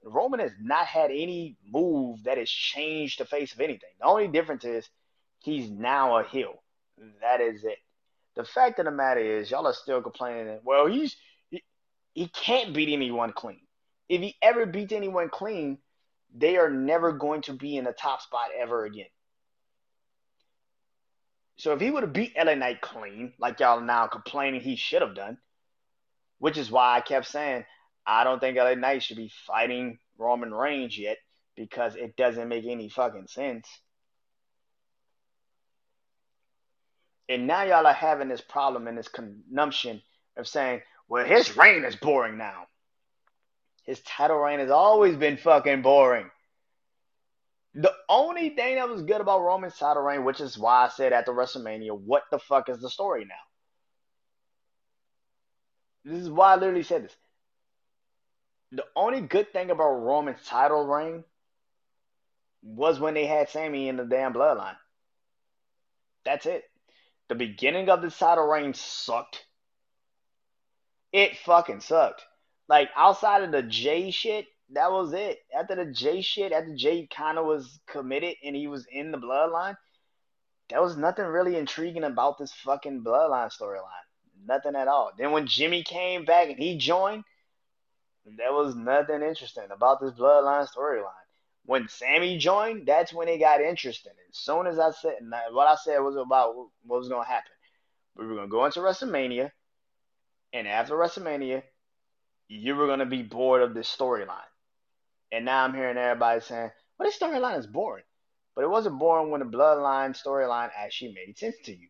Roman 0.05 0.41
has 0.41 0.53
not 0.61 0.87
had 0.87 1.11
any 1.11 1.57
move 1.67 2.25
that 2.25 2.39
has 2.39 2.51
changed 2.51 3.21
the 3.21 3.25
face 3.25 3.53
of 3.53 3.61
anything. 3.61 3.91
The 4.01 4.07
only 4.07 4.29
difference 4.29 4.65
is 4.65 4.89
he's 5.41 5.71
now 5.71 6.19
a 6.19 6.25
heel. 6.25 6.63
That 7.21 7.41
is 7.41 7.65
it. 7.65 7.79
The 8.37 8.45
fact 8.45 8.79
of 8.79 8.87
the 8.87 8.91
matter 8.91 9.21
is, 9.21 9.51
y'all 9.51 9.67
are 9.67 9.75
still 9.75 10.01
complaining 10.01 10.47
that, 10.47 10.65
well, 10.65 10.87
he's 10.87 11.17
he, 11.51 11.63
he 12.15 12.29
can't 12.29 12.73
beat 12.75 12.93
anyone 12.93 13.33
clean. 13.33 13.61
If 14.11 14.21
he 14.21 14.37
ever 14.43 14.67
beats 14.67 14.93
anyone 14.93 15.29
clean, 15.31 15.79
they 16.37 16.57
are 16.57 16.69
never 16.69 17.13
going 17.13 17.43
to 17.43 17.53
be 17.53 17.77
in 17.77 17.85
the 17.85 17.93
top 17.93 18.21
spot 18.21 18.49
ever 18.59 18.85
again. 18.85 19.07
So 21.59 21.75
if 21.75 21.81
he 21.81 21.93
would 21.93 22.03
have 22.03 22.13
beat 22.13 22.37
LA 22.37 22.57
Knight 22.57 22.81
clean, 22.81 23.35
like 23.39 23.61
y'all 23.61 23.81
now 23.81 24.09
complaining 24.09 24.63
he 24.63 24.75
should 24.75 25.03
have 25.03 25.15
done, 25.15 25.39
which 26.39 26.59
is 26.59 26.73
why 26.73 26.97
I 26.97 27.01
kept 27.03 27.27
saying 27.27 27.65
I 28.05 28.25
don't 28.25 28.41
think 28.41 28.59
LA 28.59 28.75
Knight 28.75 29.05
should 29.05 29.17
be 29.17 29.31
fighting 29.47 30.01
Roman 30.19 30.53
Reigns 30.53 30.99
yet 30.99 31.19
because 31.55 31.95
it 31.95 32.17
doesn't 32.17 32.49
make 32.49 32.65
any 32.67 32.89
fucking 32.89 33.29
sense. 33.29 33.69
And 37.29 37.47
now 37.47 37.63
y'all 37.63 37.87
are 37.87 37.93
having 37.93 38.27
this 38.27 38.41
problem 38.41 38.89
and 38.89 38.99
this 38.99 39.07
consumption 39.07 40.03
of 40.37 40.49
saying, 40.49 40.81
well, 41.07 41.25
his 41.25 41.57
reign 41.57 41.85
is 41.85 41.95
boring 41.95 42.37
now. 42.37 42.65
His 43.85 44.01
title 44.01 44.39
reign 44.39 44.61
has 44.61 44.71
always 44.71 45.17
been 45.17 45.37
fucking 45.37 45.83
boring. 45.83 46.31
The 47.75 47.93
only 48.09 48.51
thing 48.51 48.77
that 48.77 48.89
was 48.89 49.03
good 49.03 49.21
about 49.21 49.43
Roman's 49.43 49.79
title 49.79 50.03
reign, 50.03 50.25
which 50.25 50.41
is 50.41 50.59
why 50.59 50.87
I 50.87 50.89
said 50.89 51.13
at 51.13 51.27
the 51.27 51.33
WrestleMania, 51.33 51.99
what 51.99 52.25
the 52.31 52.39
fuck 52.39 52.69
is 52.69 52.81
the 52.81 52.91
story 52.91 53.25
now? 53.25 53.35
This 56.05 56.23
is 56.23 56.31
why 56.31 56.53
I 56.53 56.57
literally 56.57 56.83
said 56.83 57.05
this. 57.05 57.17
The 58.73 58.85
only 58.97 59.21
good 59.21 59.53
thing 59.53 59.71
about 59.71 59.91
Roman's 59.91 60.45
title 60.47 60.87
reign 60.87 61.25
was 62.63 63.01
when 63.01 63.15
they 63.15 63.27
had 63.27 63.49
Sami 63.49 63.89
in 63.89 63.97
the 63.97 64.05
damn 64.05 64.33
bloodline. 64.33 64.77
That's 66.25 66.47
it. 66.47 66.65
The 67.29 67.35
beginning 67.35 67.89
of 67.89 68.03
the 68.03 68.11
title 68.11 68.47
reign 68.47 68.75
sucked. 68.75 69.45
It 71.13 71.37
fucking 71.39 71.81
sucked. 71.81 72.25
Like 72.71 72.91
outside 72.95 73.43
of 73.43 73.51
the 73.51 73.65
Jey 73.65 74.13
shit, 74.13 74.47
that 74.75 74.93
was 74.93 75.13
it. 75.13 75.41
After 75.53 75.75
the 75.75 75.87
Jey 75.87 76.23
shit, 76.23 76.53
after 76.53 76.73
Jey 76.77 77.09
kind 77.13 77.37
of 77.37 77.45
was 77.45 77.81
committed 77.89 78.37
and 78.45 78.55
he 78.55 78.69
was 78.69 78.87
in 78.93 79.11
the 79.11 79.19
bloodline, 79.19 79.77
there 80.69 80.81
was 80.81 80.97
nothing 80.97 81.25
really 81.25 81.57
intriguing 81.57 82.05
about 82.05 82.39
this 82.39 82.53
fucking 82.53 83.03
bloodline 83.03 83.51
storyline. 83.51 84.07
Nothing 84.47 84.77
at 84.77 84.87
all. 84.87 85.11
Then 85.19 85.33
when 85.33 85.49
Jimmy 85.49 85.83
came 85.83 86.25
back 86.25 86.49
and 86.49 86.61
he 86.61 86.79
joined, 86.79 87.25
there 88.25 88.53
was 88.53 88.77
nothing 88.77 89.21
interesting 89.21 89.67
about 89.73 90.01
this 90.01 90.13
bloodline 90.13 90.69
storyline. 90.73 91.11
When 91.67 91.89
Sami 91.89 92.39
joined, 92.39 92.87
that's 92.87 93.13
when 93.13 93.27
it 93.27 93.39
got 93.39 93.61
interesting. 93.61 94.13
As 94.31 94.39
soon 94.39 94.69
as 94.69 94.79
I 94.79 94.93
said 94.93 95.15
what 95.51 95.67
I 95.67 95.75
said 95.75 95.99
was 95.99 96.15
about 96.15 96.55
what 96.55 97.01
was 97.01 97.09
to 97.09 97.21
happen, 97.21 97.51
we 98.17 98.29
were 98.29 98.43
to 98.43 98.47
go 98.47 98.65
into 98.65 98.79
WrestleMania, 98.79 99.51
and 100.53 100.69
after 100.69 100.95
WrestleMania, 100.95 101.65
you 102.51 102.75
were 102.75 102.87
going 102.87 102.99
to 102.99 103.07
be 103.07 103.23
bored 103.23 103.63
of 103.63 103.75
this 103.75 103.95
storyline. 103.95 104.37
And 105.31 105.45
now 105.45 105.63
I'm 105.65 105.73
hearing 105.73 105.97
everybody 105.97 106.41
saying, 106.41 106.71
well, 106.99 107.09
this 107.09 107.17
storyline 107.17 107.59
is 107.59 107.67
boring. 107.67 108.03
But 108.57 108.65
it 108.65 108.71
wasn't 108.71 108.99
boring 108.99 109.31
when 109.31 109.39
the 109.39 109.47
bloodline 109.47 110.21
storyline 110.21 110.71
actually 110.77 111.13
made 111.13 111.39
sense 111.39 111.55
to 111.67 111.73
you. 111.73 111.87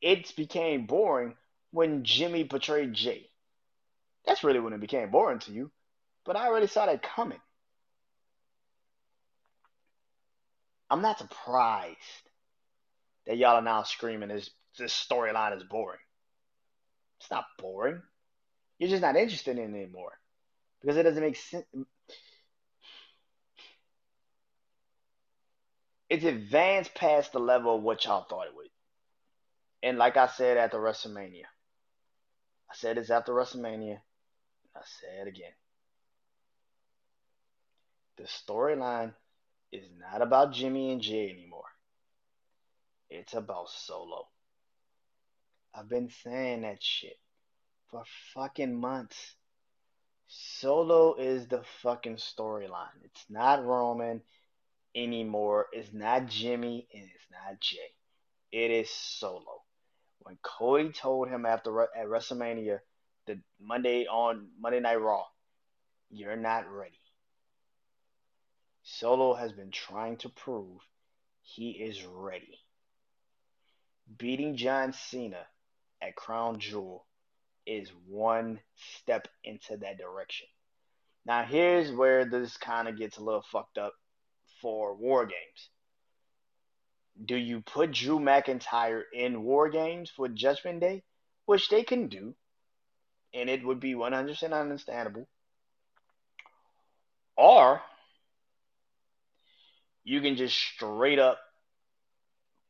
It 0.00 0.34
became 0.34 0.86
boring 0.86 1.36
when 1.72 2.04
Jimmy 2.04 2.44
portrayed 2.44 2.94
Jey. 2.94 3.28
That's 4.26 4.42
really 4.42 4.60
when 4.60 4.72
it 4.72 4.80
became 4.80 5.10
boring 5.10 5.40
to 5.40 5.52
you. 5.52 5.70
But 6.24 6.36
I 6.36 6.46
already 6.46 6.66
saw 6.66 6.86
that 6.86 7.02
coming. 7.02 7.40
I'm 10.90 11.02
not 11.02 11.18
surprised 11.18 11.98
that 13.26 13.36
y'all 13.36 13.56
are 13.56 13.62
now 13.62 13.82
screaming 13.82 14.30
this 14.30 14.50
this 14.78 14.94
storyline 14.94 15.54
is 15.54 15.64
boring. 15.64 16.00
It's 17.20 17.30
not 17.30 17.44
boring. 17.58 18.00
You're 18.78 18.90
just 18.90 19.02
not 19.02 19.16
interested 19.16 19.58
in 19.58 19.74
it 19.74 19.82
anymore 19.82 20.12
because 20.80 20.96
it 20.96 21.02
doesn't 21.02 21.22
make 21.22 21.36
sense. 21.36 21.66
It's 26.08 26.24
advanced 26.24 26.94
past 26.94 27.32
the 27.32 27.40
level 27.40 27.76
of 27.76 27.82
what 27.82 28.04
y'all 28.04 28.24
thought 28.24 28.46
it 28.46 28.54
would. 28.54 28.68
And 29.82 29.98
like 29.98 30.16
I 30.16 30.26
said 30.26 30.56
at 30.56 30.70
the 30.70 30.78
WrestleMania, 30.78 31.44
I 32.70 32.74
said 32.74 32.96
this 32.96 33.10
after 33.10 33.32
WrestleMania. 33.32 33.98
I 34.74 34.80
say 34.84 35.20
it 35.22 35.28
again. 35.28 35.52
The 38.16 38.24
storyline 38.24 39.12
is 39.70 39.84
not 39.98 40.22
about 40.22 40.52
Jimmy 40.52 40.92
and 40.92 41.00
Jey 41.00 41.30
anymore. 41.30 41.62
It's 43.10 43.34
about 43.34 43.70
Solo. 43.70 44.28
I've 45.74 45.88
been 45.88 46.10
saying 46.10 46.62
that 46.62 46.82
shit 46.82 47.16
for 47.90 48.04
fucking 48.34 48.78
months. 48.78 49.34
Solo 50.26 51.14
is 51.14 51.48
the 51.48 51.62
fucking 51.82 52.16
storyline. 52.16 53.02
It's 53.04 53.24
not 53.30 53.64
Roman 53.64 54.20
anymore. 54.94 55.66
It's 55.72 55.92
not 55.92 56.26
Jimmy 56.26 56.86
and 56.92 57.04
it's 57.04 57.26
not 57.30 57.60
Jey. 57.60 57.78
It 58.52 58.70
is 58.70 58.90
Solo. 58.90 59.62
When 60.20 60.38
Cody 60.42 60.90
told 60.90 61.28
him 61.28 61.46
after 61.46 61.82
at 61.82 62.06
WrestleMania, 62.06 62.80
the 63.26 63.40
Monday 63.60 64.06
on 64.06 64.48
Monday 64.60 64.80
Night 64.80 65.00
Raw, 65.00 65.24
you're 66.10 66.36
not 66.36 66.70
ready. 66.70 67.00
Solo 68.82 69.34
has 69.34 69.52
been 69.52 69.70
trying 69.70 70.16
to 70.18 70.28
prove 70.28 70.80
he 71.42 71.70
is 71.70 72.04
ready. 72.04 72.58
Beating 74.18 74.56
John 74.56 74.92
Cena 74.92 75.46
at 76.02 76.16
Crown 76.16 76.58
Jewel 76.58 77.06
is 77.68 77.92
one 78.06 78.58
step 78.96 79.28
into 79.44 79.76
that 79.76 79.98
direction. 79.98 80.46
Now, 81.26 81.44
here's 81.44 81.92
where 81.92 82.24
this 82.24 82.56
kind 82.56 82.88
of 82.88 82.96
gets 82.96 83.18
a 83.18 83.22
little 83.22 83.44
fucked 83.52 83.76
up 83.76 83.92
for 84.62 84.94
War 84.94 85.26
Games. 85.26 85.68
Do 87.22 87.36
you 87.36 87.60
put 87.60 87.92
Drew 87.92 88.18
McIntyre 88.18 89.02
in 89.12 89.42
War 89.42 89.68
Games 89.68 90.10
for 90.14 90.28
Judgment 90.28 90.80
Day? 90.80 91.02
Which 91.44 91.68
they 91.68 91.82
can 91.82 92.08
do, 92.08 92.34
and 93.34 93.50
it 93.50 93.64
would 93.64 93.80
be 93.80 93.94
100% 93.94 94.52
understandable. 94.52 95.28
Or 97.36 97.82
you 100.04 100.20
can 100.20 100.36
just 100.36 100.56
straight 100.56 101.18
up 101.18 101.38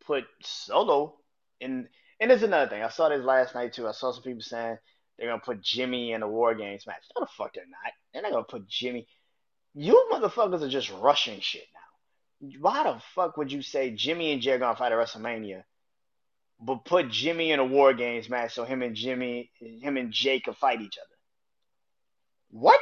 put 0.06 0.24
Solo 0.42 1.14
in. 1.60 1.88
And 2.20 2.30
there's 2.30 2.42
another 2.42 2.68
thing. 2.68 2.82
I 2.82 2.88
saw 2.88 3.08
this 3.08 3.24
last 3.24 3.54
night 3.54 3.72
too. 3.72 3.86
I 3.86 3.92
saw 3.92 4.12
some 4.12 4.22
people 4.22 4.42
saying 4.42 4.78
they're 5.18 5.28
gonna 5.28 5.40
put 5.40 5.60
Jimmy 5.62 6.12
in 6.12 6.22
a 6.22 6.28
War 6.28 6.54
Games 6.54 6.86
match. 6.86 7.02
No, 7.16 7.24
the 7.24 7.30
fuck 7.36 7.54
they're 7.54 7.64
not. 7.66 7.92
They're 8.12 8.22
not 8.22 8.32
gonna 8.32 8.44
put 8.44 8.68
Jimmy. 8.68 9.06
You 9.74 10.08
motherfuckers 10.12 10.62
are 10.62 10.68
just 10.68 10.90
rushing 10.90 11.40
shit 11.40 11.66
now. 11.72 12.58
Why 12.60 12.84
the 12.84 13.00
fuck 13.14 13.36
would 13.36 13.52
you 13.52 13.62
say 13.62 13.90
Jimmy 13.90 14.32
and 14.32 14.42
Jey 14.42 14.52
are 14.52 14.58
gonna 14.58 14.76
fight 14.76 14.92
at 14.92 14.98
WrestleMania, 14.98 15.64
but 16.60 16.84
put 16.84 17.10
Jimmy 17.10 17.52
in 17.52 17.60
a 17.60 17.64
War 17.64 17.94
Games 17.94 18.28
match 18.28 18.54
so 18.54 18.64
him 18.64 18.82
and 18.82 18.96
Jimmy, 18.96 19.50
him 19.60 19.96
and 19.96 20.12
Jey 20.12 20.40
can 20.40 20.54
fight 20.54 20.80
each 20.80 20.98
other? 20.98 21.16
What? 22.50 22.80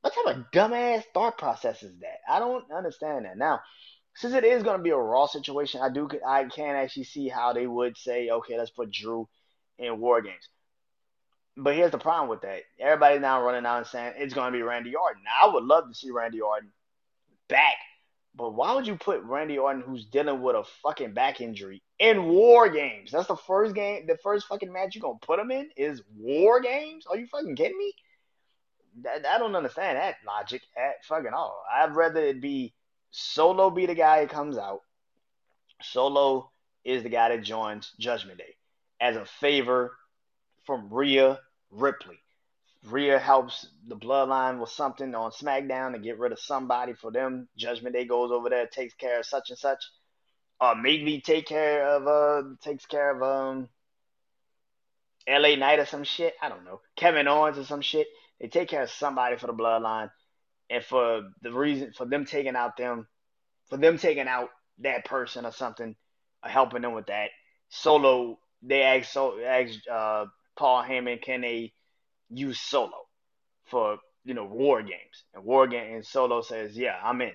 What 0.00 0.14
type 0.14 0.36
of 0.36 0.50
dumbass 0.52 1.04
thought 1.14 1.38
process 1.38 1.82
is 1.82 1.98
that? 2.00 2.18
I 2.28 2.38
don't 2.38 2.70
understand 2.72 3.24
that. 3.24 3.38
Now, 3.38 3.60
since 4.14 4.34
it 4.34 4.44
is 4.44 4.62
going 4.62 4.76
to 4.76 4.82
be 4.82 4.90
a 4.90 4.96
Raw 4.96 5.26
situation, 5.26 5.80
I 5.82 5.88
do 5.88 6.08
I 6.26 6.44
can 6.44 6.76
actually 6.76 7.04
see 7.04 7.28
how 7.28 7.52
they 7.52 7.66
would 7.66 7.96
say, 7.96 8.28
okay, 8.28 8.58
let's 8.58 8.70
put 8.70 8.90
Drew 8.90 9.28
in 9.78 10.00
War 10.00 10.20
Games. 10.20 10.48
But 11.56 11.74
here's 11.74 11.90
the 11.90 11.98
problem 11.98 12.28
with 12.28 12.42
that. 12.42 12.62
Everybody's 12.80 13.20
now 13.20 13.42
running 13.42 13.66
out 13.66 13.78
and 13.78 13.86
saying 13.86 14.14
it's 14.16 14.34
going 14.34 14.52
to 14.52 14.56
be 14.56 14.62
Randy 14.62 14.94
Orton. 14.94 15.22
Now, 15.24 15.48
I 15.48 15.54
would 15.54 15.64
love 15.64 15.88
to 15.88 15.94
see 15.94 16.10
Randy 16.10 16.40
Orton 16.40 16.70
back. 17.48 17.76
But 18.34 18.54
why 18.54 18.74
would 18.74 18.86
you 18.86 18.96
put 18.96 19.22
Randy 19.22 19.58
Orton, 19.58 19.82
who's 19.82 20.06
dealing 20.06 20.40
with 20.40 20.56
a 20.56 20.64
fucking 20.82 21.12
back 21.12 21.42
injury, 21.42 21.82
in 21.98 22.24
War 22.24 22.70
Games? 22.70 23.10
That's 23.12 23.28
the 23.28 23.36
first 23.36 23.74
game, 23.74 24.06
the 24.06 24.16
first 24.22 24.46
fucking 24.46 24.72
match 24.72 24.94
you're 24.94 25.02
going 25.02 25.18
to 25.20 25.26
put 25.26 25.38
him 25.38 25.50
in 25.50 25.68
is 25.76 26.02
War 26.16 26.60
Games? 26.60 27.04
Are 27.06 27.18
you 27.18 27.26
fucking 27.26 27.56
kidding 27.56 27.76
me? 27.76 27.92
I 29.06 29.38
don't 29.38 29.54
understand 29.56 29.98
that 29.98 30.16
logic 30.26 30.62
at 30.76 31.04
fucking 31.04 31.32
all. 31.34 31.62
I'd 31.70 31.94
rather 31.94 32.20
it 32.20 32.40
be 32.40 32.74
Solo 33.12 33.70
be 33.70 33.86
the 33.86 33.94
guy 33.94 34.20
that 34.20 34.30
comes 34.30 34.56
out. 34.56 34.80
Solo 35.82 36.50
is 36.84 37.02
the 37.02 37.08
guy 37.08 37.28
that 37.28 37.44
joins 37.44 37.92
Judgment 37.98 38.38
Day 38.38 38.56
as 39.00 39.16
a 39.16 39.24
favor 39.24 39.92
from 40.64 40.88
Rhea 40.92 41.38
Ripley. 41.70 42.18
Rhea 42.84 43.18
helps 43.18 43.68
the 43.86 43.96
bloodline 43.96 44.58
with 44.58 44.70
something 44.70 45.14
on 45.14 45.30
SmackDown 45.30 45.92
to 45.92 45.98
get 45.98 46.18
rid 46.18 46.32
of 46.32 46.40
somebody 46.40 46.94
for 46.94 47.12
them. 47.12 47.48
Judgment 47.56 47.94
Day 47.94 48.06
goes 48.06 48.32
over 48.32 48.48
there, 48.48 48.66
takes 48.66 48.94
care 48.94 49.20
of 49.20 49.26
such 49.26 49.50
and 49.50 49.58
such. 49.58 49.84
Uh, 50.60 50.74
maybe 50.80 51.20
take 51.20 51.46
care 51.46 51.86
of 51.86 52.06
uh 52.06 52.48
takes 52.62 52.86
care 52.86 53.10
of 53.14 53.22
um 53.22 53.68
LA 55.28 55.54
Knight 55.56 55.80
or 55.80 55.86
some 55.86 56.04
shit. 56.04 56.34
I 56.40 56.48
don't 56.48 56.64
know. 56.64 56.80
Kevin 56.96 57.28
Owens 57.28 57.58
or 57.58 57.64
some 57.64 57.82
shit. 57.82 58.08
They 58.40 58.48
take 58.48 58.68
care 58.68 58.82
of 58.82 58.90
somebody 58.90 59.36
for 59.36 59.48
the 59.48 59.54
bloodline. 59.54 60.10
And 60.72 60.84
for 60.84 61.22
the 61.42 61.52
reason 61.52 61.92
for 61.96 62.06
them 62.06 62.24
taking 62.24 62.56
out 62.56 62.76
them 62.76 63.06
for 63.68 63.76
them 63.76 63.98
taking 63.98 64.28
out 64.28 64.48
that 64.78 65.04
person 65.04 65.46
or 65.46 65.52
something, 65.52 65.94
or 66.44 66.50
helping 66.50 66.82
them 66.82 66.94
with 66.94 67.06
that. 67.06 67.28
Solo 67.68 68.38
they 68.62 68.82
asked 68.82 69.12
so 69.12 69.38
asked 69.40 69.86
uh 69.88 70.26
Paul 70.56 70.82
Heyman 70.82 71.22
can 71.22 71.42
they 71.42 71.72
use 72.30 72.60
Solo 72.60 73.06
for 73.66 73.98
you 74.24 74.34
know 74.34 74.44
war 74.44 74.82
games 74.82 75.24
and 75.34 75.44
war 75.44 75.66
game 75.66 75.94
and 75.94 76.06
Solo 76.06 76.42
says 76.42 76.76
yeah 76.76 76.96
I'm 77.02 77.20
in 77.22 77.32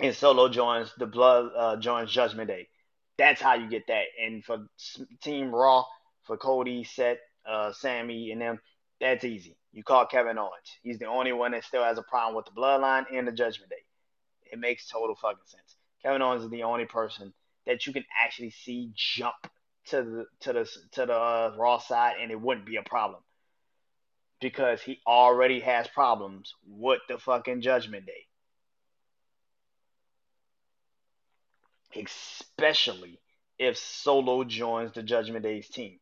and 0.00 0.14
Solo 0.14 0.48
joins 0.48 0.92
the 0.98 1.06
blood 1.06 1.50
uh, 1.56 1.76
joins 1.76 2.12
Judgment 2.12 2.48
Day. 2.48 2.68
That's 3.18 3.40
how 3.40 3.54
you 3.54 3.68
get 3.68 3.86
that. 3.88 4.04
And 4.22 4.44
for 4.44 4.66
Team 5.22 5.54
Raw, 5.54 5.84
for 6.24 6.36
Cody, 6.36 6.84
Seth, 6.84 7.18
uh, 7.48 7.72
Sami, 7.72 8.32
and 8.32 8.40
them, 8.40 8.60
that's 9.00 9.24
easy. 9.24 9.56
You 9.72 9.82
call 9.82 10.06
Kevin 10.06 10.38
Owens. 10.38 10.78
He's 10.82 10.98
the 10.98 11.06
only 11.06 11.32
one 11.32 11.52
that 11.52 11.64
still 11.64 11.82
has 11.82 11.98
a 11.98 12.02
problem 12.02 12.36
with 12.36 12.46
the 12.46 12.52
Bloodline 12.52 13.06
and 13.12 13.26
the 13.26 13.32
Judgment 13.32 13.70
Day. 13.70 13.84
It 14.52 14.58
makes 14.58 14.88
total 14.88 15.16
fucking 15.16 15.44
sense. 15.46 15.76
Kevin 16.02 16.22
Owens 16.22 16.44
is 16.44 16.50
the 16.50 16.64
only 16.64 16.84
person 16.84 17.32
that 17.66 17.86
you 17.86 17.92
can 17.92 18.04
actually 18.22 18.50
see 18.50 18.90
jump 18.94 19.34
to 19.86 20.02
the 20.02 20.26
to 20.40 20.52
the 20.52 20.70
to 20.92 21.06
the 21.06 21.14
uh, 21.14 21.54
Raw 21.56 21.78
side, 21.78 22.16
and 22.20 22.30
it 22.30 22.40
wouldn't 22.40 22.66
be 22.66 22.76
a 22.76 22.82
problem 22.82 23.22
because 24.40 24.82
he 24.82 25.00
already 25.06 25.60
has 25.60 25.88
problems 25.88 26.54
with 26.66 27.00
the 27.08 27.18
fucking 27.18 27.62
Judgment 27.62 28.06
Day. 28.06 28.26
especially 31.96 33.18
if 33.58 33.76
Solo 33.76 34.44
joins 34.44 34.92
the 34.92 35.02
Judgment 35.02 35.44
Day's 35.44 35.68
team. 35.68 35.98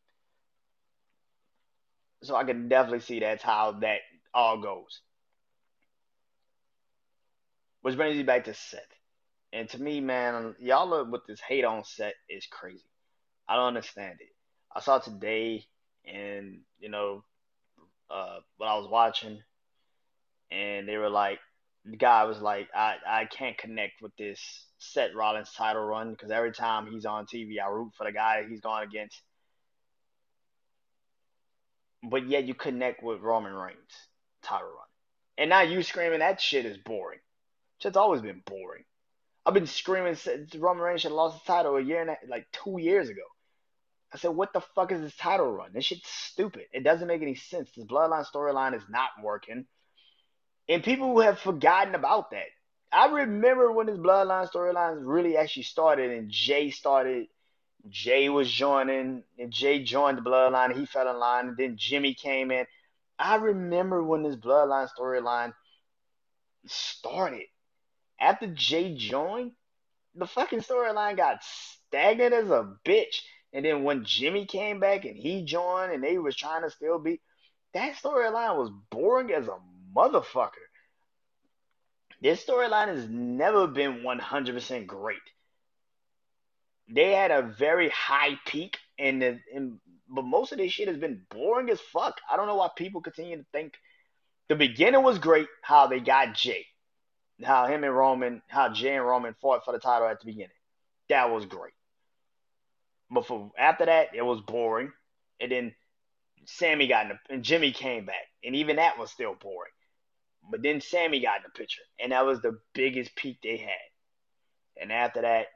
So 2.23 2.35
I 2.35 2.43
can 2.43 2.69
definitely 2.69 2.99
see 2.99 3.19
that's 3.19 3.43
how 3.43 3.73
that 3.81 3.99
all 4.33 4.61
goes. 4.61 5.01
Which 7.81 7.95
brings 7.95 8.15
me 8.15 8.23
back 8.23 8.45
to 8.45 8.53
Seth. 8.53 8.81
And 9.53 9.67
to 9.69 9.81
me, 9.81 9.99
man, 9.99 10.55
y'all 10.59 11.05
with 11.09 11.25
this 11.27 11.41
hate 11.41 11.65
on 11.65 11.83
Seth 11.83 12.13
is 12.29 12.45
crazy. 12.45 12.85
I 13.47 13.55
don't 13.55 13.67
understand 13.67 14.17
it. 14.21 14.29
I 14.73 14.79
saw 14.79 14.99
today 14.99 15.65
and 16.05 16.61
you 16.79 16.89
know 16.89 17.23
uh 18.09 18.37
what 18.57 18.67
I 18.67 18.77
was 18.77 18.89
watching 18.89 19.39
and 20.49 20.87
they 20.87 20.97
were 20.97 21.09
like 21.09 21.39
the 21.85 21.97
guy 21.97 22.23
was 22.25 22.39
like 22.41 22.69
I 22.75 22.95
I 23.07 23.25
can't 23.25 23.57
connect 23.57 24.01
with 24.01 24.15
this 24.17 24.39
Seth 24.77 25.13
Rollins 25.15 25.51
title 25.53 25.83
run 25.83 26.11
because 26.11 26.31
every 26.31 26.51
time 26.51 26.87
he's 26.91 27.05
on 27.05 27.25
TV, 27.25 27.55
I 27.63 27.69
root 27.69 27.91
for 27.97 28.05
the 28.05 28.11
guy 28.11 28.43
he's 28.47 28.61
going 28.61 28.83
against. 28.83 29.21
But 32.03 32.27
yet 32.27 32.45
you 32.45 32.53
connect 32.53 33.03
with 33.03 33.21
Roman 33.21 33.53
Reigns 33.53 33.77
title 34.41 34.69
run, 34.69 34.87
and 35.37 35.49
now 35.49 35.61
you 35.61 35.83
screaming 35.83 36.19
that 36.19 36.41
shit 36.41 36.65
is 36.65 36.77
boring. 36.77 37.19
Shit's 37.79 37.97
always 37.97 38.21
been 38.21 38.41
boring. 38.45 38.85
I've 39.45 39.53
been 39.53 39.67
screaming 39.67 40.15
since 40.15 40.55
Roman 40.55 40.83
Reigns 40.83 41.01
should 41.01 41.11
lost 41.11 41.43
the 41.43 41.53
title 41.53 41.77
a 41.77 41.81
year 41.81 42.01
and 42.01 42.11
a, 42.11 42.17
like 42.27 42.47
two 42.51 42.79
years 42.79 43.09
ago. 43.09 43.21
I 44.13 44.17
said, 44.17 44.31
what 44.31 44.53
the 44.53 44.61
fuck 44.75 44.91
is 44.91 45.01
this 45.01 45.15
title 45.15 45.51
run? 45.51 45.71
This 45.73 45.85
shit's 45.85 46.07
stupid. 46.07 46.65
It 46.73 46.83
doesn't 46.83 47.07
make 47.07 47.21
any 47.21 47.35
sense. 47.35 47.69
This 47.75 47.85
bloodline 47.85 48.25
storyline 48.25 48.75
is 48.75 48.83
not 48.89 49.09
working. 49.23 49.65
And 50.67 50.83
people 50.83 51.19
have 51.21 51.39
forgotten 51.39 51.95
about 51.95 52.31
that. 52.31 52.45
I 52.91 53.07
remember 53.07 53.71
when 53.71 53.87
this 53.87 53.97
bloodline 53.97 54.51
storyline 54.51 54.99
really 55.03 55.37
actually 55.37 55.63
started 55.63 56.11
and 56.11 56.29
Jey 56.29 56.71
started 56.71 57.27
Jey 57.89 58.29
was 58.29 58.51
joining 58.51 59.23
and 59.39 59.51
Jey 59.51 59.83
joined 59.83 60.17
the 60.17 60.21
bloodline, 60.21 60.75
he 60.77 60.85
fell 60.85 61.09
in 61.09 61.19
line, 61.19 61.49
and 61.49 61.57
then 61.57 61.75
Jimmy 61.77 62.13
came 62.13 62.51
in. 62.51 62.65
I 63.17 63.35
remember 63.35 64.03
when 64.03 64.23
this 64.23 64.35
bloodline 64.35 64.89
storyline 64.97 65.53
started. 66.67 67.45
After 68.19 68.47
Jey 68.47 68.95
joined, 68.95 69.51
the 70.15 70.27
fucking 70.27 70.61
storyline 70.61 71.17
got 71.17 71.43
stagnant 71.43 72.33
as 72.33 72.49
a 72.49 72.73
bitch. 72.85 73.21
And 73.53 73.65
then 73.65 73.83
when 73.83 74.05
Jimmy 74.05 74.45
came 74.45 74.79
back 74.79 75.05
and 75.05 75.15
he 75.15 75.43
joined 75.43 75.91
and 75.91 76.03
they 76.03 76.17
was 76.17 76.35
trying 76.35 76.63
to 76.63 76.69
still 76.69 76.99
be 76.99 77.19
that 77.73 77.95
storyline 77.95 78.57
was 78.57 78.69
boring 78.89 79.31
as 79.31 79.47
a 79.47 79.57
motherfucker. 79.95 80.51
This 82.21 82.45
storyline 82.45 82.87
has 82.87 83.07
never 83.09 83.67
been 83.67 84.03
100% 84.03 84.87
great. 84.87 85.17
They 86.93 87.13
had 87.13 87.31
a 87.31 87.41
very 87.41 87.89
high 87.89 88.37
peak, 88.45 88.77
and, 88.99 89.23
and 89.23 89.79
but 90.09 90.25
most 90.25 90.51
of 90.51 90.57
this 90.57 90.71
shit 90.71 90.89
has 90.89 90.97
been 90.97 91.21
boring 91.29 91.69
as 91.69 91.79
fuck. 91.79 92.19
I 92.29 92.35
don't 92.35 92.47
know 92.47 92.55
why 92.55 92.69
people 92.75 93.01
continue 93.01 93.37
to 93.37 93.45
think 93.53 93.73
the 94.49 94.55
beginning 94.55 95.03
was 95.03 95.17
great. 95.17 95.47
How 95.61 95.87
they 95.87 96.01
got 96.01 96.35
Jey, 96.35 96.65
how 97.43 97.67
him 97.67 97.83
and 97.83 97.95
Roman, 97.95 98.41
how 98.47 98.69
Jey 98.69 98.95
and 98.95 99.05
Roman 99.05 99.35
fought 99.41 99.63
for 99.63 99.71
the 99.71 99.79
title 99.79 100.07
at 100.07 100.19
the 100.19 100.25
beginning. 100.25 100.49
That 101.07 101.31
was 101.31 101.45
great. 101.45 101.73
But 103.09 103.25
for 103.25 103.51
after 103.57 103.85
that, 103.85 104.09
it 104.13 104.21
was 104.21 104.41
boring. 104.41 104.91
And 105.39 105.51
then 105.51 105.75
Sami 106.45 106.87
got 106.87 107.03
in 107.03 107.09
the, 107.09 107.33
and 107.33 107.43
Jimmy 107.43 107.71
came 107.71 108.05
back, 108.05 108.27
and 108.43 108.55
even 108.55 108.75
that 108.75 108.97
was 108.97 109.11
still 109.11 109.35
boring. 109.35 109.71
But 110.49 110.63
then 110.63 110.81
Sami 110.81 111.21
got 111.21 111.37
in 111.37 111.43
the 111.43 111.57
picture, 111.57 111.83
and 111.99 112.11
that 112.11 112.25
was 112.25 112.41
the 112.41 112.59
biggest 112.73 113.15
peak 113.15 113.37
they 113.41 113.57
had. 113.57 114.81
And 114.81 114.91
after 114.91 115.21
that, 115.21 115.47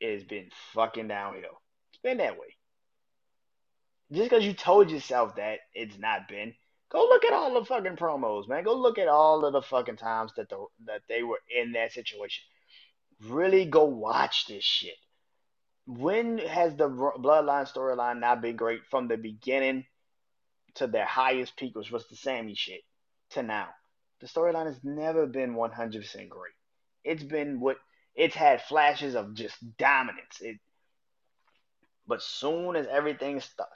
it 0.00 0.12
has 0.12 0.24
been 0.24 0.50
fucking 0.74 1.08
downhill. 1.08 1.60
It's 1.90 2.02
been 2.02 2.18
that 2.18 2.38
way. 2.38 2.54
Just 4.12 4.30
because 4.30 4.44
you 4.44 4.52
told 4.52 4.90
yourself 4.90 5.36
that 5.36 5.58
it's 5.74 5.98
not 5.98 6.28
been, 6.28 6.54
go 6.90 7.00
look 7.00 7.24
at 7.24 7.32
all 7.32 7.54
the 7.54 7.64
fucking 7.64 7.96
promos, 7.96 8.48
man. 8.48 8.64
Go 8.64 8.74
look 8.74 8.98
at 8.98 9.08
all 9.08 9.44
of 9.44 9.52
the 9.52 9.62
fucking 9.62 9.96
times 9.96 10.32
that 10.36 10.48
the 10.48 10.64
that 10.86 11.02
they 11.08 11.22
were 11.22 11.40
in 11.54 11.72
that 11.72 11.92
situation. 11.92 12.44
Really 13.24 13.64
go 13.64 13.84
watch 13.84 14.46
this 14.46 14.64
shit. 14.64 14.96
When 15.86 16.38
has 16.38 16.76
the 16.76 16.88
Bloodline 16.88 17.72
storyline 17.72 18.20
not 18.20 18.42
been 18.42 18.56
great 18.56 18.80
from 18.90 19.08
the 19.08 19.16
beginning 19.16 19.84
to 20.74 20.86
their 20.86 21.06
highest 21.06 21.56
peak, 21.56 21.74
which 21.76 21.90
was 21.90 22.06
the 22.08 22.16
Sami 22.16 22.54
shit, 22.54 22.82
to 23.30 23.42
now? 23.42 23.68
the 24.20 24.26
storyline 24.26 24.66
has 24.66 24.82
never 24.82 25.26
been 25.26 25.54
100% 25.54 26.28
great. 26.28 26.52
It's 27.04 27.22
been 27.22 27.60
what 27.60 27.76
it's 28.16 28.34
had 28.34 28.62
flashes 28.62 29.14
of 29.14 29.34
just 29.34 29.56
dominance. 29.76 30.40
It, 30.40 30.56
but 32.06 32.22
soon 32.22 32.76
as 32.76 32.86
everything 32.86 33.40
starts, 33.40 33.72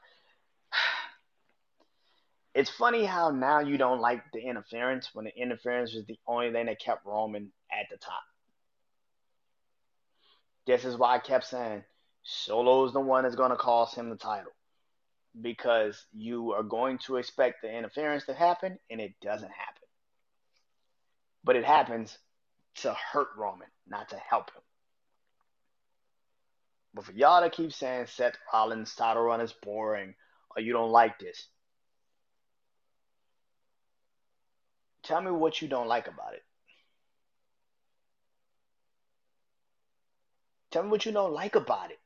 it's 2.55 2.71
funny 2.71 3.05
how 3.05 3.31
now 3.31 3.61
you 3.61 3.79
don't 3.79 4.01
like 4.01 4.23
the 4.33 4.41
interference 4.41 5.11
when 5.13 5.27
the 5.27 5.37
interference 5.37 5.95
was 5.95 6.07
the 6.07 6.19
only 6.27 6.53
thing 6.53 6.67
that 6.67 6.81
kept 6.81 7.07
Roman 7.07 7.53
at 7.71 7.87
the 7.91 7.97
top. 7.97 8.23
This 10.67 10.85
is 10.85 10.97
why 10.97 11.15
I 11.15 11.19
kept 11.19 11.45
saying 11.45 11.85
Solo 12.23 12.85
is 12.87 12.93
the 12.93 13.01
one 13.01 13.25
that's 13.25 13.37
going 13.37 13.51
to 13.51 13.57
cost 13.57 13.95
him 13.95 14.11
the 14.11 14.17
title 14.17 14.53
because 15.41 16.07
you 16.13 16.53
are 16.53 16.63
going 16.63 16.99
to 16.99 17.17
expect 17.17 17.63
the 17.63 17.73
interference 17.73 18.27
to 18.27 18.35
happen 18.35 18.79
and 18.91 19.01
it 19.01 19.13
doesn't 19.21 19.51
happen 19.51 19.81
but 21.45 21.57
it 21.57 21.65
happens 21.65 22.19
to 22.77 22.95
hurt 22.95 23.29
Roman, 23.37 23.69
not 23.91 24.09
to 24.11 24.17
help 24.17 24.51
him. 24.51 24.63
But 26.95 27.05
for 27.05 27.13
y'all 27.13 27.43
to 27.43 27.51
keep 27.51 27.73
saying 27.73 28.07
Seth 28.07 28.35
Rollins' 28.53 28.95
title 28.95 29.23
run 29.23 29.41
is 29.41 29.53
boring 29.53 30.15
or 30.57 30.63
you 30.63 30.73
don't 30.73 30.91
like 30.91 31.19
this, 31.19 31.49
tell 35.03 35.21
me 35.21 35.31
what 35.31 35.61
you 35.63 35.69
don't 35.69 35.89
like 35.89 36.09
about 36.09 36.35
it. 36.35 36.43
Tell 40.71 40.85
me 40.85 40.91
what 40.91 41.05
you 41.05 41.13
don't 41.13 41.33
like 41.33 41.57
about 41.57 41.91
it. 41.91 41.99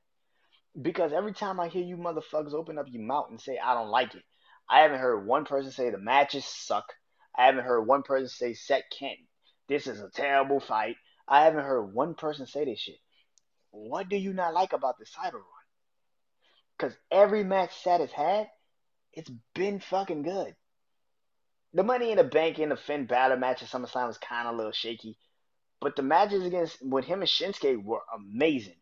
Because 0.80 1.12
every 1.12 1.32
time 1.32 1.60
I 1.60 1.68
hear 1.68 1.84
you 1.84 1.96
motherfuckers 1.96 2.52
open 2.54 2.78
up 2.78 2.86
your 2.90 3.02
mouth 3.02 3.26
and 3.30 3.40
say, 3.40 3.58
I 3.58 3.74
don't 3.74 3.90
like 3.90 4.14
it, 4.14 4.22
I 4.68 4.80
haven't 4.80 5.00
heard 5.00 5.26
one 5.26 5.44
person 5.44 5.70
say 5.70 5.90
the 5.90 5.98
matches 5.98 6.44
suck. 6.44 6.92
I 7.36 7.46
haven't 7.46 7.64
heard 7.64 7.82
one 7.82 8.02
person 8.02 8.28
say 8.28 8.54
Seth 8.54 8.84
can't. 8.98 9.18
This 9.68 9.86
is 9.86 10.00
a 10.00 10.10
terrible 10.10 10.60
fight. 10.60 10.96
I 11.26 11.44
haven't 11.44 11.64
heard 11.64 11.94
one 11.94 12.14
person 12.14 12.46
say 12.46 12.64
this 12.64 12.78
shit. 12.78 12.98
What 13.70 14.08
do 14.08 14.16
you 14.16 14.32
not 14.32 14.54
like 14.54 14.72
about 14.72 14.98
this 14.98 15.10
title 15.10 15.40
run? 15.40 15.48
Because 16.78 16.96
every 17.10 17.44
match 17.44 17.70
Seth 17.82 18.00
has 18.00 18.12
had, 18.12 18.48
it's 19.12 19.30
been 19.54 19.80
fucking 19.80 20.22
good. 20.22 20.54
The 21.72 21.82
Money 21.82 22.10
in 22.10 22.18
the 22.18 22.24
Bank 22.24 22.58
and 22.58 22.70
the 22.70 22.76
Finn 22.76 23.06
Balor 23.06 23.36
match 23.36 23.62
at 23.62 23.68
SummerSlam 23.68 24.06
was 24.06 24.18
kind 24.18 24.46
of 24.46 24.54
a 24.54 24.56
little 24.56 24.72
shaky, 24.72 25.16
but 25.80 25.96
the 25.96 26.02
matches 26.02 26.44
against 26.44 26.78
with 26.82 27.04
him 27.04 27.20
and 27.20 27.28
Shinsuke 27.28 27.82
were 27.82 28.02
amazing. 28.14 28.76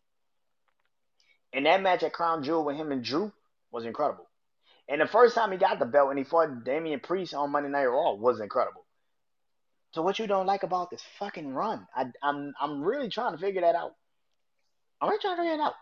And 1.52 1.66
that 1.66 1.82
match 1.82 2.02
at 2.02 2.12
Crown 2.12 2.42
Jewel 2.42 2.64
with 2.64 2.76
him 2.76 2.92
and 2.92 3.04
Drew 3.04 3.32
was 3.70 3.84
incredible. 3.84 4.28
And 4.88 5.00
the 5.00 5.06
first 5.06 5.34
time 5.34 5.52
he 5.52 5.58
got 5.58 5.78
the 5.78 5.86
belt 5.86 6.10
and 6.10 6.18
he 6.18 6.24
fought 6.24 6.64
Damian 6.64 7.00
Priest 7.00 7.34
on 7.34 7.50
Monday 7.50 7.70
Night 7.70 7.86
Raw 7.86 8.14
was 8.14 8.40
incredible. 8.40 8.81
So 9.92 10.02
what 10.02 10.18
you 10.18 10.26
don't 10.26 10.46
like 10.46 10.62
about 10.62 10.90
this 10.90 11.02
fucking 11.18 11.52
run? 11.52 11.86
I, 11.94 12.06
I'm 12.22 12.54
I'm 12.60 12.82
really 12.82 13.08
trying 13.08 13.32
to 13.32 13.38
figure 13.38 13.60
that 13.60 13.74
out. 13.74 13.92
I'm 15.00 15.08
really 15.08 15.20
trying 15.20 15.36
to 15.36 15.42
figure 15.42 15.54
it 15.54 15.60
out. 15.60 15.74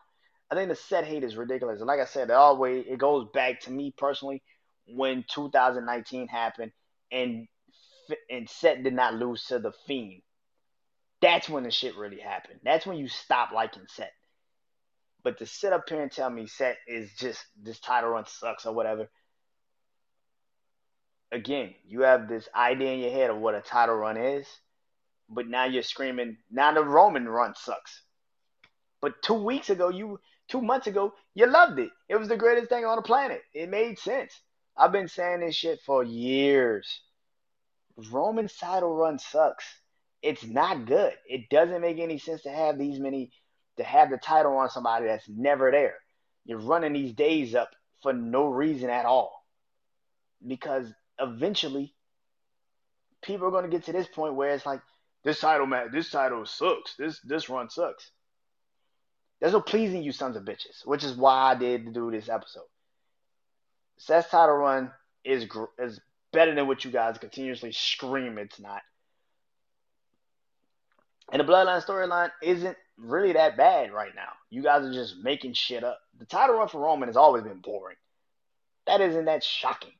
I 0.50 0.56
think 0.56 0.68
the 0.68 0.74
Seth 0.74 1.04
hate 1.04 1.22
is 1.22 1.36
ridiculous. 1.36 1.78
And 1.78 1.86
like 1.86 2.00
I 2.00 2.06
said, 2.06 2.30
it 2.30 2.34
always 2.34 2.84
it 2.88 2.98
goes 2.98 3.28
back 3.32 3.60
to 3.62 3.70
me 3.70 3.94
personally 3.96 4.42
when 4.86 5.24
2019 5.32 6.26
happened 6.26 6.72
and 7.12 7.46
and 8.28 8.50
Seth 8.50 8.82
did 8.82 8.94
not 8.94 9.14
lose 9.14 9.44
to 9.46 9.60
the 9.60 9.72
Fiend. 9.86 10.22
That's 11.22 11.48
when 11.48 11.62
the 11.62 11.70
shit 11.70 11.96
really 11.96 12.18
happened. 12.18 12.60
That's 12.64 12.86
when 12.86 12.96
you 12.96 13.06
stop 13.06 13.52
liking 13.52 13.86
Seth. 13.86 14.08
But 15.22 15.38
to 15.38 15.46
sit 15.46 15.72
up 15.72 15.88
here 15.88 16.02
and 16.02 16.10
tell 16.10 16.30
me 16.30 16.46
Seth 16.46 16.76
is 16.88 17.12
just 17.14 17.44
this 17.62 17.78
title 17.78 18.10
run 18.10 18.24
sucks 18.26 18.66
or 18.66 18.74
whatever. 18.74 19.08
Again, 21.32 21.74
you 21.86 22.02
have 22.02 22.28
this 22.28 22.48
idea 22.54 22.92
in 22.92 23.00
your 23.00 23.12
head 23.12 23.30
of 23.30 23.38
what 23.38 23.54
a 23.54 23.60
title 23.60 23.94
run 23.94 24.16
is, 24.16 24.46
but 25.28 25.46
now 25.46 25.64
you're 25.64 25.82
screaming, 25.82 26.36
now 26.50 26.72
the 26.72 26.84
Roman 26.84 27.28
run 27.28 27.54
sucks. 27.54 28.02
But 29.00 29.22
two 29.22 29.34
weeks 29.34 29.70
ago, 29.70 29.88
you 29.88 30.20
two 30.48 30.60
months 30.60 30.86
ago, 30.86 31.14
you 31.34 31.46
loved 31.46 31.78
it. 31.78 31.90
It 32.08 32.16
was 32.16 32.28
the 32.28 32.36
greatest 32.36 32.68
thing 32.68 32.84
on 32.84 32.96
the 32.96 33.02
planet. 33.02 33.42
It 33.54 33.70
made 33.70 33.98
sense. 33.98 34.38
I've 34.76 34.92
been 34.92 35.08
saying 35.08 35.40
this 35.40 35.54
shit 35.54 35.80
for 35.86 36.02
years. 36.02 37.00
Roman's 38.10 38.56
title 38.56 38.94
run 38.94 39.18
sucks. 39.18 39.64
It's 40.22 40.44
not 40.44 40.86
good. 40.86 41.14
It 41.26 41.48
doesn't 41.48 41.80
make 41.80 41.98
any 41.98 42.18
sense 42.18 42.42
to 42.42 42.50
have 42.50 42.78
these 42.78 42.98
many 42.98 43.30
to 43.76 43.84
have 43.84 44.10
the 44.10 44.18
title 44.18 44.56
on 44.56 44.68
somebody 44.68 45.06
that's 45.06 45.28
never 45.28 45.70
there. 45.70 45.96
You're 46.44 46.58
running 46.58 46.92
these 46.92 47.14
days 47.14 47.54
up 47.54 47.70
for 48.02 48.12
no 48.12 48.46
reason 48.46 48.90
at 48.90 49.06
all. 49.06 49.44
Because 50.46 50.92
eventually 51.20 51.94
people 53.22 53.46
are 53.46 53.50
going 53.50 53.64
to 53.64 53.70
get 53.70 53.84
to 53.84 53.92
this 53.92 54.08
point 54.08 54.34
where 54.34 54.50
it's 54.54 54.66
like 54.66 54.80
this 55.24 55.40
title 55.40 55.66
man, 55.66 55.90
this 55.92 56.10
title 56.10 56.46
sucks. 56.46 56.94
This 56.96 57.20
this 57.20 57.48
run 57.48 57.70
sucks. 57.70 58.10
There's 59.40 59.52
no 59.52 59.60
pleasing 59.60 60.02
you 60.02 60.12
sons 60.12 60.36
of 60.36 60.44
bitches, 60.44 60.84
which 60.84 61.04
is 61.04 61.14
why 61.14 61.52
I 61.52 61.54
did 61.54 61.92
do 61.92 62.10
this 62.10 62.28
episode. 62.28 62.68
Seth's 63.98 64.30
title 64.30 64.56
run 64.56 64.90
is 65.24 65.46
is 65.78 66.00
better 66.32 66.54
than 66.54 66.66
what 66.66 66.84
you 66.84 66.90
guys 66.90 67.18
continuously 67.18 67.72
scream 67.72 68.38
it's 68.38 68.60
not. 68.60 68.82
And 71.32 71.40
the 71.40 71.44
Bloodline 71.44 71.84
storyline 71.84 72.30
isn't 72.42 72.76
really 72.96 73.32
that 73.34 73.56
bad 73.56 73.92
right 73.92 74.14
now. 74.14 74.32
You 74.50 74.62
guys 74.62 74.84
are 74.84 74.92
just 74.92 75.16
making 75.22 75.54
shit 75.54 75.84
up. 75.84 76.00
The 76.18 76.24
title 76.24 76.56
run 76.56 76.68
for 76.68 76.80
Roman 76.80 77.08
has 77.08 77.16
always 77.16 77.44
been 77.44 77.60
boring. 77.60 77.96
That 78.86 79.00
isn't 79.00 79.26
that 79.26 79.44
shocking. 79.44 79.92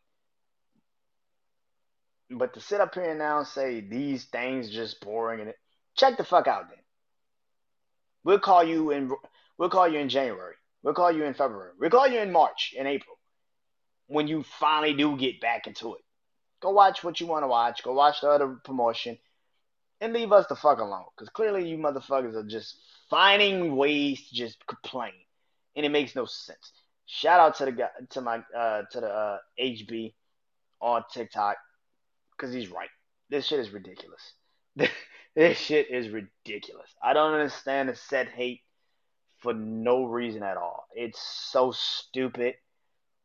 But 2.31 2.55
to 2.55 2.61
sit 2.61 2.81
up 2.81 2.95
here 2.95 3.11
and 3.11 3.19
now 3.19 3.39
and 3.39 3.47
say 3.47 3.81
these 3.81 4.25
things 4.25 4.71
just 4.71 5.01
boring 5.01 5.41
and 5.41 5.55
check 5.97 6.17
the 6.17 6.25
fuck 6.25 6.47
out 6.47 6.69
then. 6.69 6.79
We'll 8.23 8.39
call 8.39 8.63
you 8.63 8.91
in 8.91 9.11
we'll 9.59 9.71
call 9.71 9.89
you 9.89 9.99
in 9.99 10.09
January. 10.09 10.55
We'll 10.83 10.95
call 10.95 11.13
you 11.13 11.25
in 11.25 11.35
February. 11.35 11.73
We'll 11.79 11.91
call 11.91 12.07
you 12.07 12.21
in 12.21 12.33
March, 12.33 12.75
in 12.77 12.87
April. 12.87 13.19
When 14.07 14.29
you 14.29 14.43
finally 14.43 14.95
do 14.95 15.17
get 15.17 15.41
back 15.41 15.67
into 15.67 15.95
it. 15.95 16.03
Go 16.61 16.71
watch 16.71 17.03
what 17.03 17.21
you 17.21 17.27
want 17.27 17.43
to 17.43 17.49
watch. 17.49 17.83
Go 17.83 17.93
watch 17.93 18.21
the 18.21 18.29
other 18.29 18.59
promotion 18.65 19.19
and 20.01 20.13
leave 20.13 20.33
us 20.33 20.47
the 20.49 20.57
fuck 20.57 20.79
alone. 20.79 21.05
Because 21.17 21.29
clearly 21.31 21.69
you 21.69 21.77
motherfuckers 21.79 22.35
are 22.35 22.47
just 22.47 22.77
finding 23.09 23.77
ways 23.77 24.29
to 24.29 24.35
just 24.35 24.67
complain, 24.67 25.13
and 25.77 25.85
it 25.85 25.91
makes 25.91 26.15
no 26.15 26.25
sense. 26.25 26.73
Shout 27.07 27.41
out 27.41 27.57
to 27.57 27.65
the 27.67 27.73
guy, 27.73 27.89
to 28.11 28.21
my, 28.21 28.43
uh, 28.57 28.83
to 28.93 29.01
the 29.01 29.09
uh, 29.09 29.39
HB 29.61 30.15
on 30.81 31.03
TikTok, 31.13 31.57
because 32.41 32.55
he's 32.55 32.71
right. 32.71 32.89
This 33.29 33.47
shit 33.47 33.61
is 33.61 33.71
ridiculous. 33.71 34.33
this 35.37 35.59
shit 35.59 35.91
is 35.91 36.09
ridiculous. 36.09 36.89
I 37.03 37.13
don't 37.13 37.35
understand 37.35 37.89
the 37.89 37.95
Seth 37.95 38.29
hate 38.29 38.63
for 39.39 39.53
no 39.53 40.05
reason 40.05 40.43
at 40.43 40.57
all. 40.57 40.87
It's 40.95 41.21
so 41.21 41.73
stupid. 41.73 42.55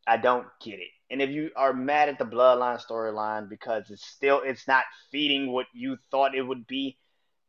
I 0.07 0.17
don't 0.17 0.45
get 0.61 0.79
it. 0.79 0.89
And 1.09 1.21
if 1.21 1.29
you 1.29 1.51
are 1.55 1.73
mad 1.73 2.09
at 2.09 2.19
the 2.19 2.25
bloodline 2.25 2.83
storyline 2.83 3.49
because 3.49 3.89
it's 3.89 4.05
still 4.05 4.41
it's 4.43 4.67
not 4.67 4.83
feeding 5.11 5.51
what 5.51 5.67
you 5.73 5.97
thought 6.11 6.35
it 6.35 6.43
would 6.43 6.67
be, 6.67 6.97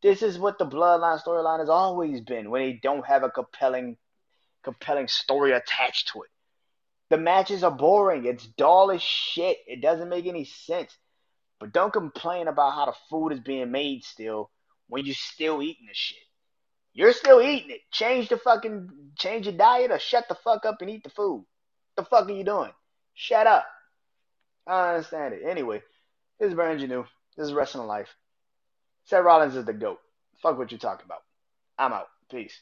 this 0.03 0.23
is 0.23 0.39
what 0.39 0.59
the 0.59 0.67
bloodline 0.67 1.23
storyline 1.23 1.61
has 1.61 1.69
always 1.69 2.21
been 2.21 2.51
when 2.51 2.63
they 2.63 2.81
don't 2.83 3.07
have 3.07 3.23
a 3.23 3.31
compelling 3.31 3.97
compelling 4.63 5.09
story 5.09 5.53
attached 5.53 6.09
to 6.09 6.23
it. 6.23 6.31
The 7.09 7.19
matches 7.19 7.63
are 7.63 7.71
boring. 7.71 8.25
It's 8.25 8.47
dull 8.47 8.91
as 8.91 9.03
shit. 9.03 9.59
It 9.67 9.81
doesn't 9.81 10.09
make 10.09 10.27
any 10.27 10.45
sense. 10.45 10.97
But 11.59 11.73
don't 11.73 11.93
complain 11.93 12.49
about 12.49 12.75
how 12.75 12.87
the 12.87 12.95
food 13.09 13.31
is 13.31 13.41
being 13.41 13.71
made 13.71 14.05
still 14.05 14.51
when 14.89 15.05
you're 15.05 15.15
still 15.15 15.63
eating 15.63 15.87
the 15.87 15.95
shit. 15.95 16.19
You're 16.93 17.13
still 17.13 17.43
eating 17.43 17.71
it. 17.71 17.81
Change 17.91 18.29
the 18.29 18.39
fucking 18.39 18.91
change 19.19 19.47
your 19.47 19.57
diet 19.57 19.91
or 19.91 19.99
shut 19.99 20.29
the 20.29 20.35
fuck 20.35 20.65
up 20.65 20.81
and 20.81 20.91
eat 20.91 21.05
the 21.05 21.11
food. 21.11 21.45
What 21.95 21.97
the 21.97 22.05
fuck 22.05 22.29
are 22.29 22.33
you 22.33 22.45
doing? 22.45 22.73
Shut 23.15 23.47
up. 23.47 23.67
I 24.67 24.95
understand 24.95 25.35
it. 25.35 25.43
Anyway, 25.47 25.83
this 26.39 26.49
is 26.49 26.55
Brand 26.55 26.87
New. 26.87 27.05
This 27.37 27.47
is 27.47 27.53
Wrestling 27.53 27.87
Life. 27.87 28.09
Seth 29.05 29.25
Rollins 29.25 29.57
is 29.57 29.65
the 29.65 29.73
GOAT. 29.73 29.99
Fuck 30.43 30.59
what 30.59 30.73
you're 30.73 30.79
talking 30.79 31.05
about. 31.05 31.23
I'm 31.79 31.93
out. 31.93 32.09
Peace. 32.31 32.59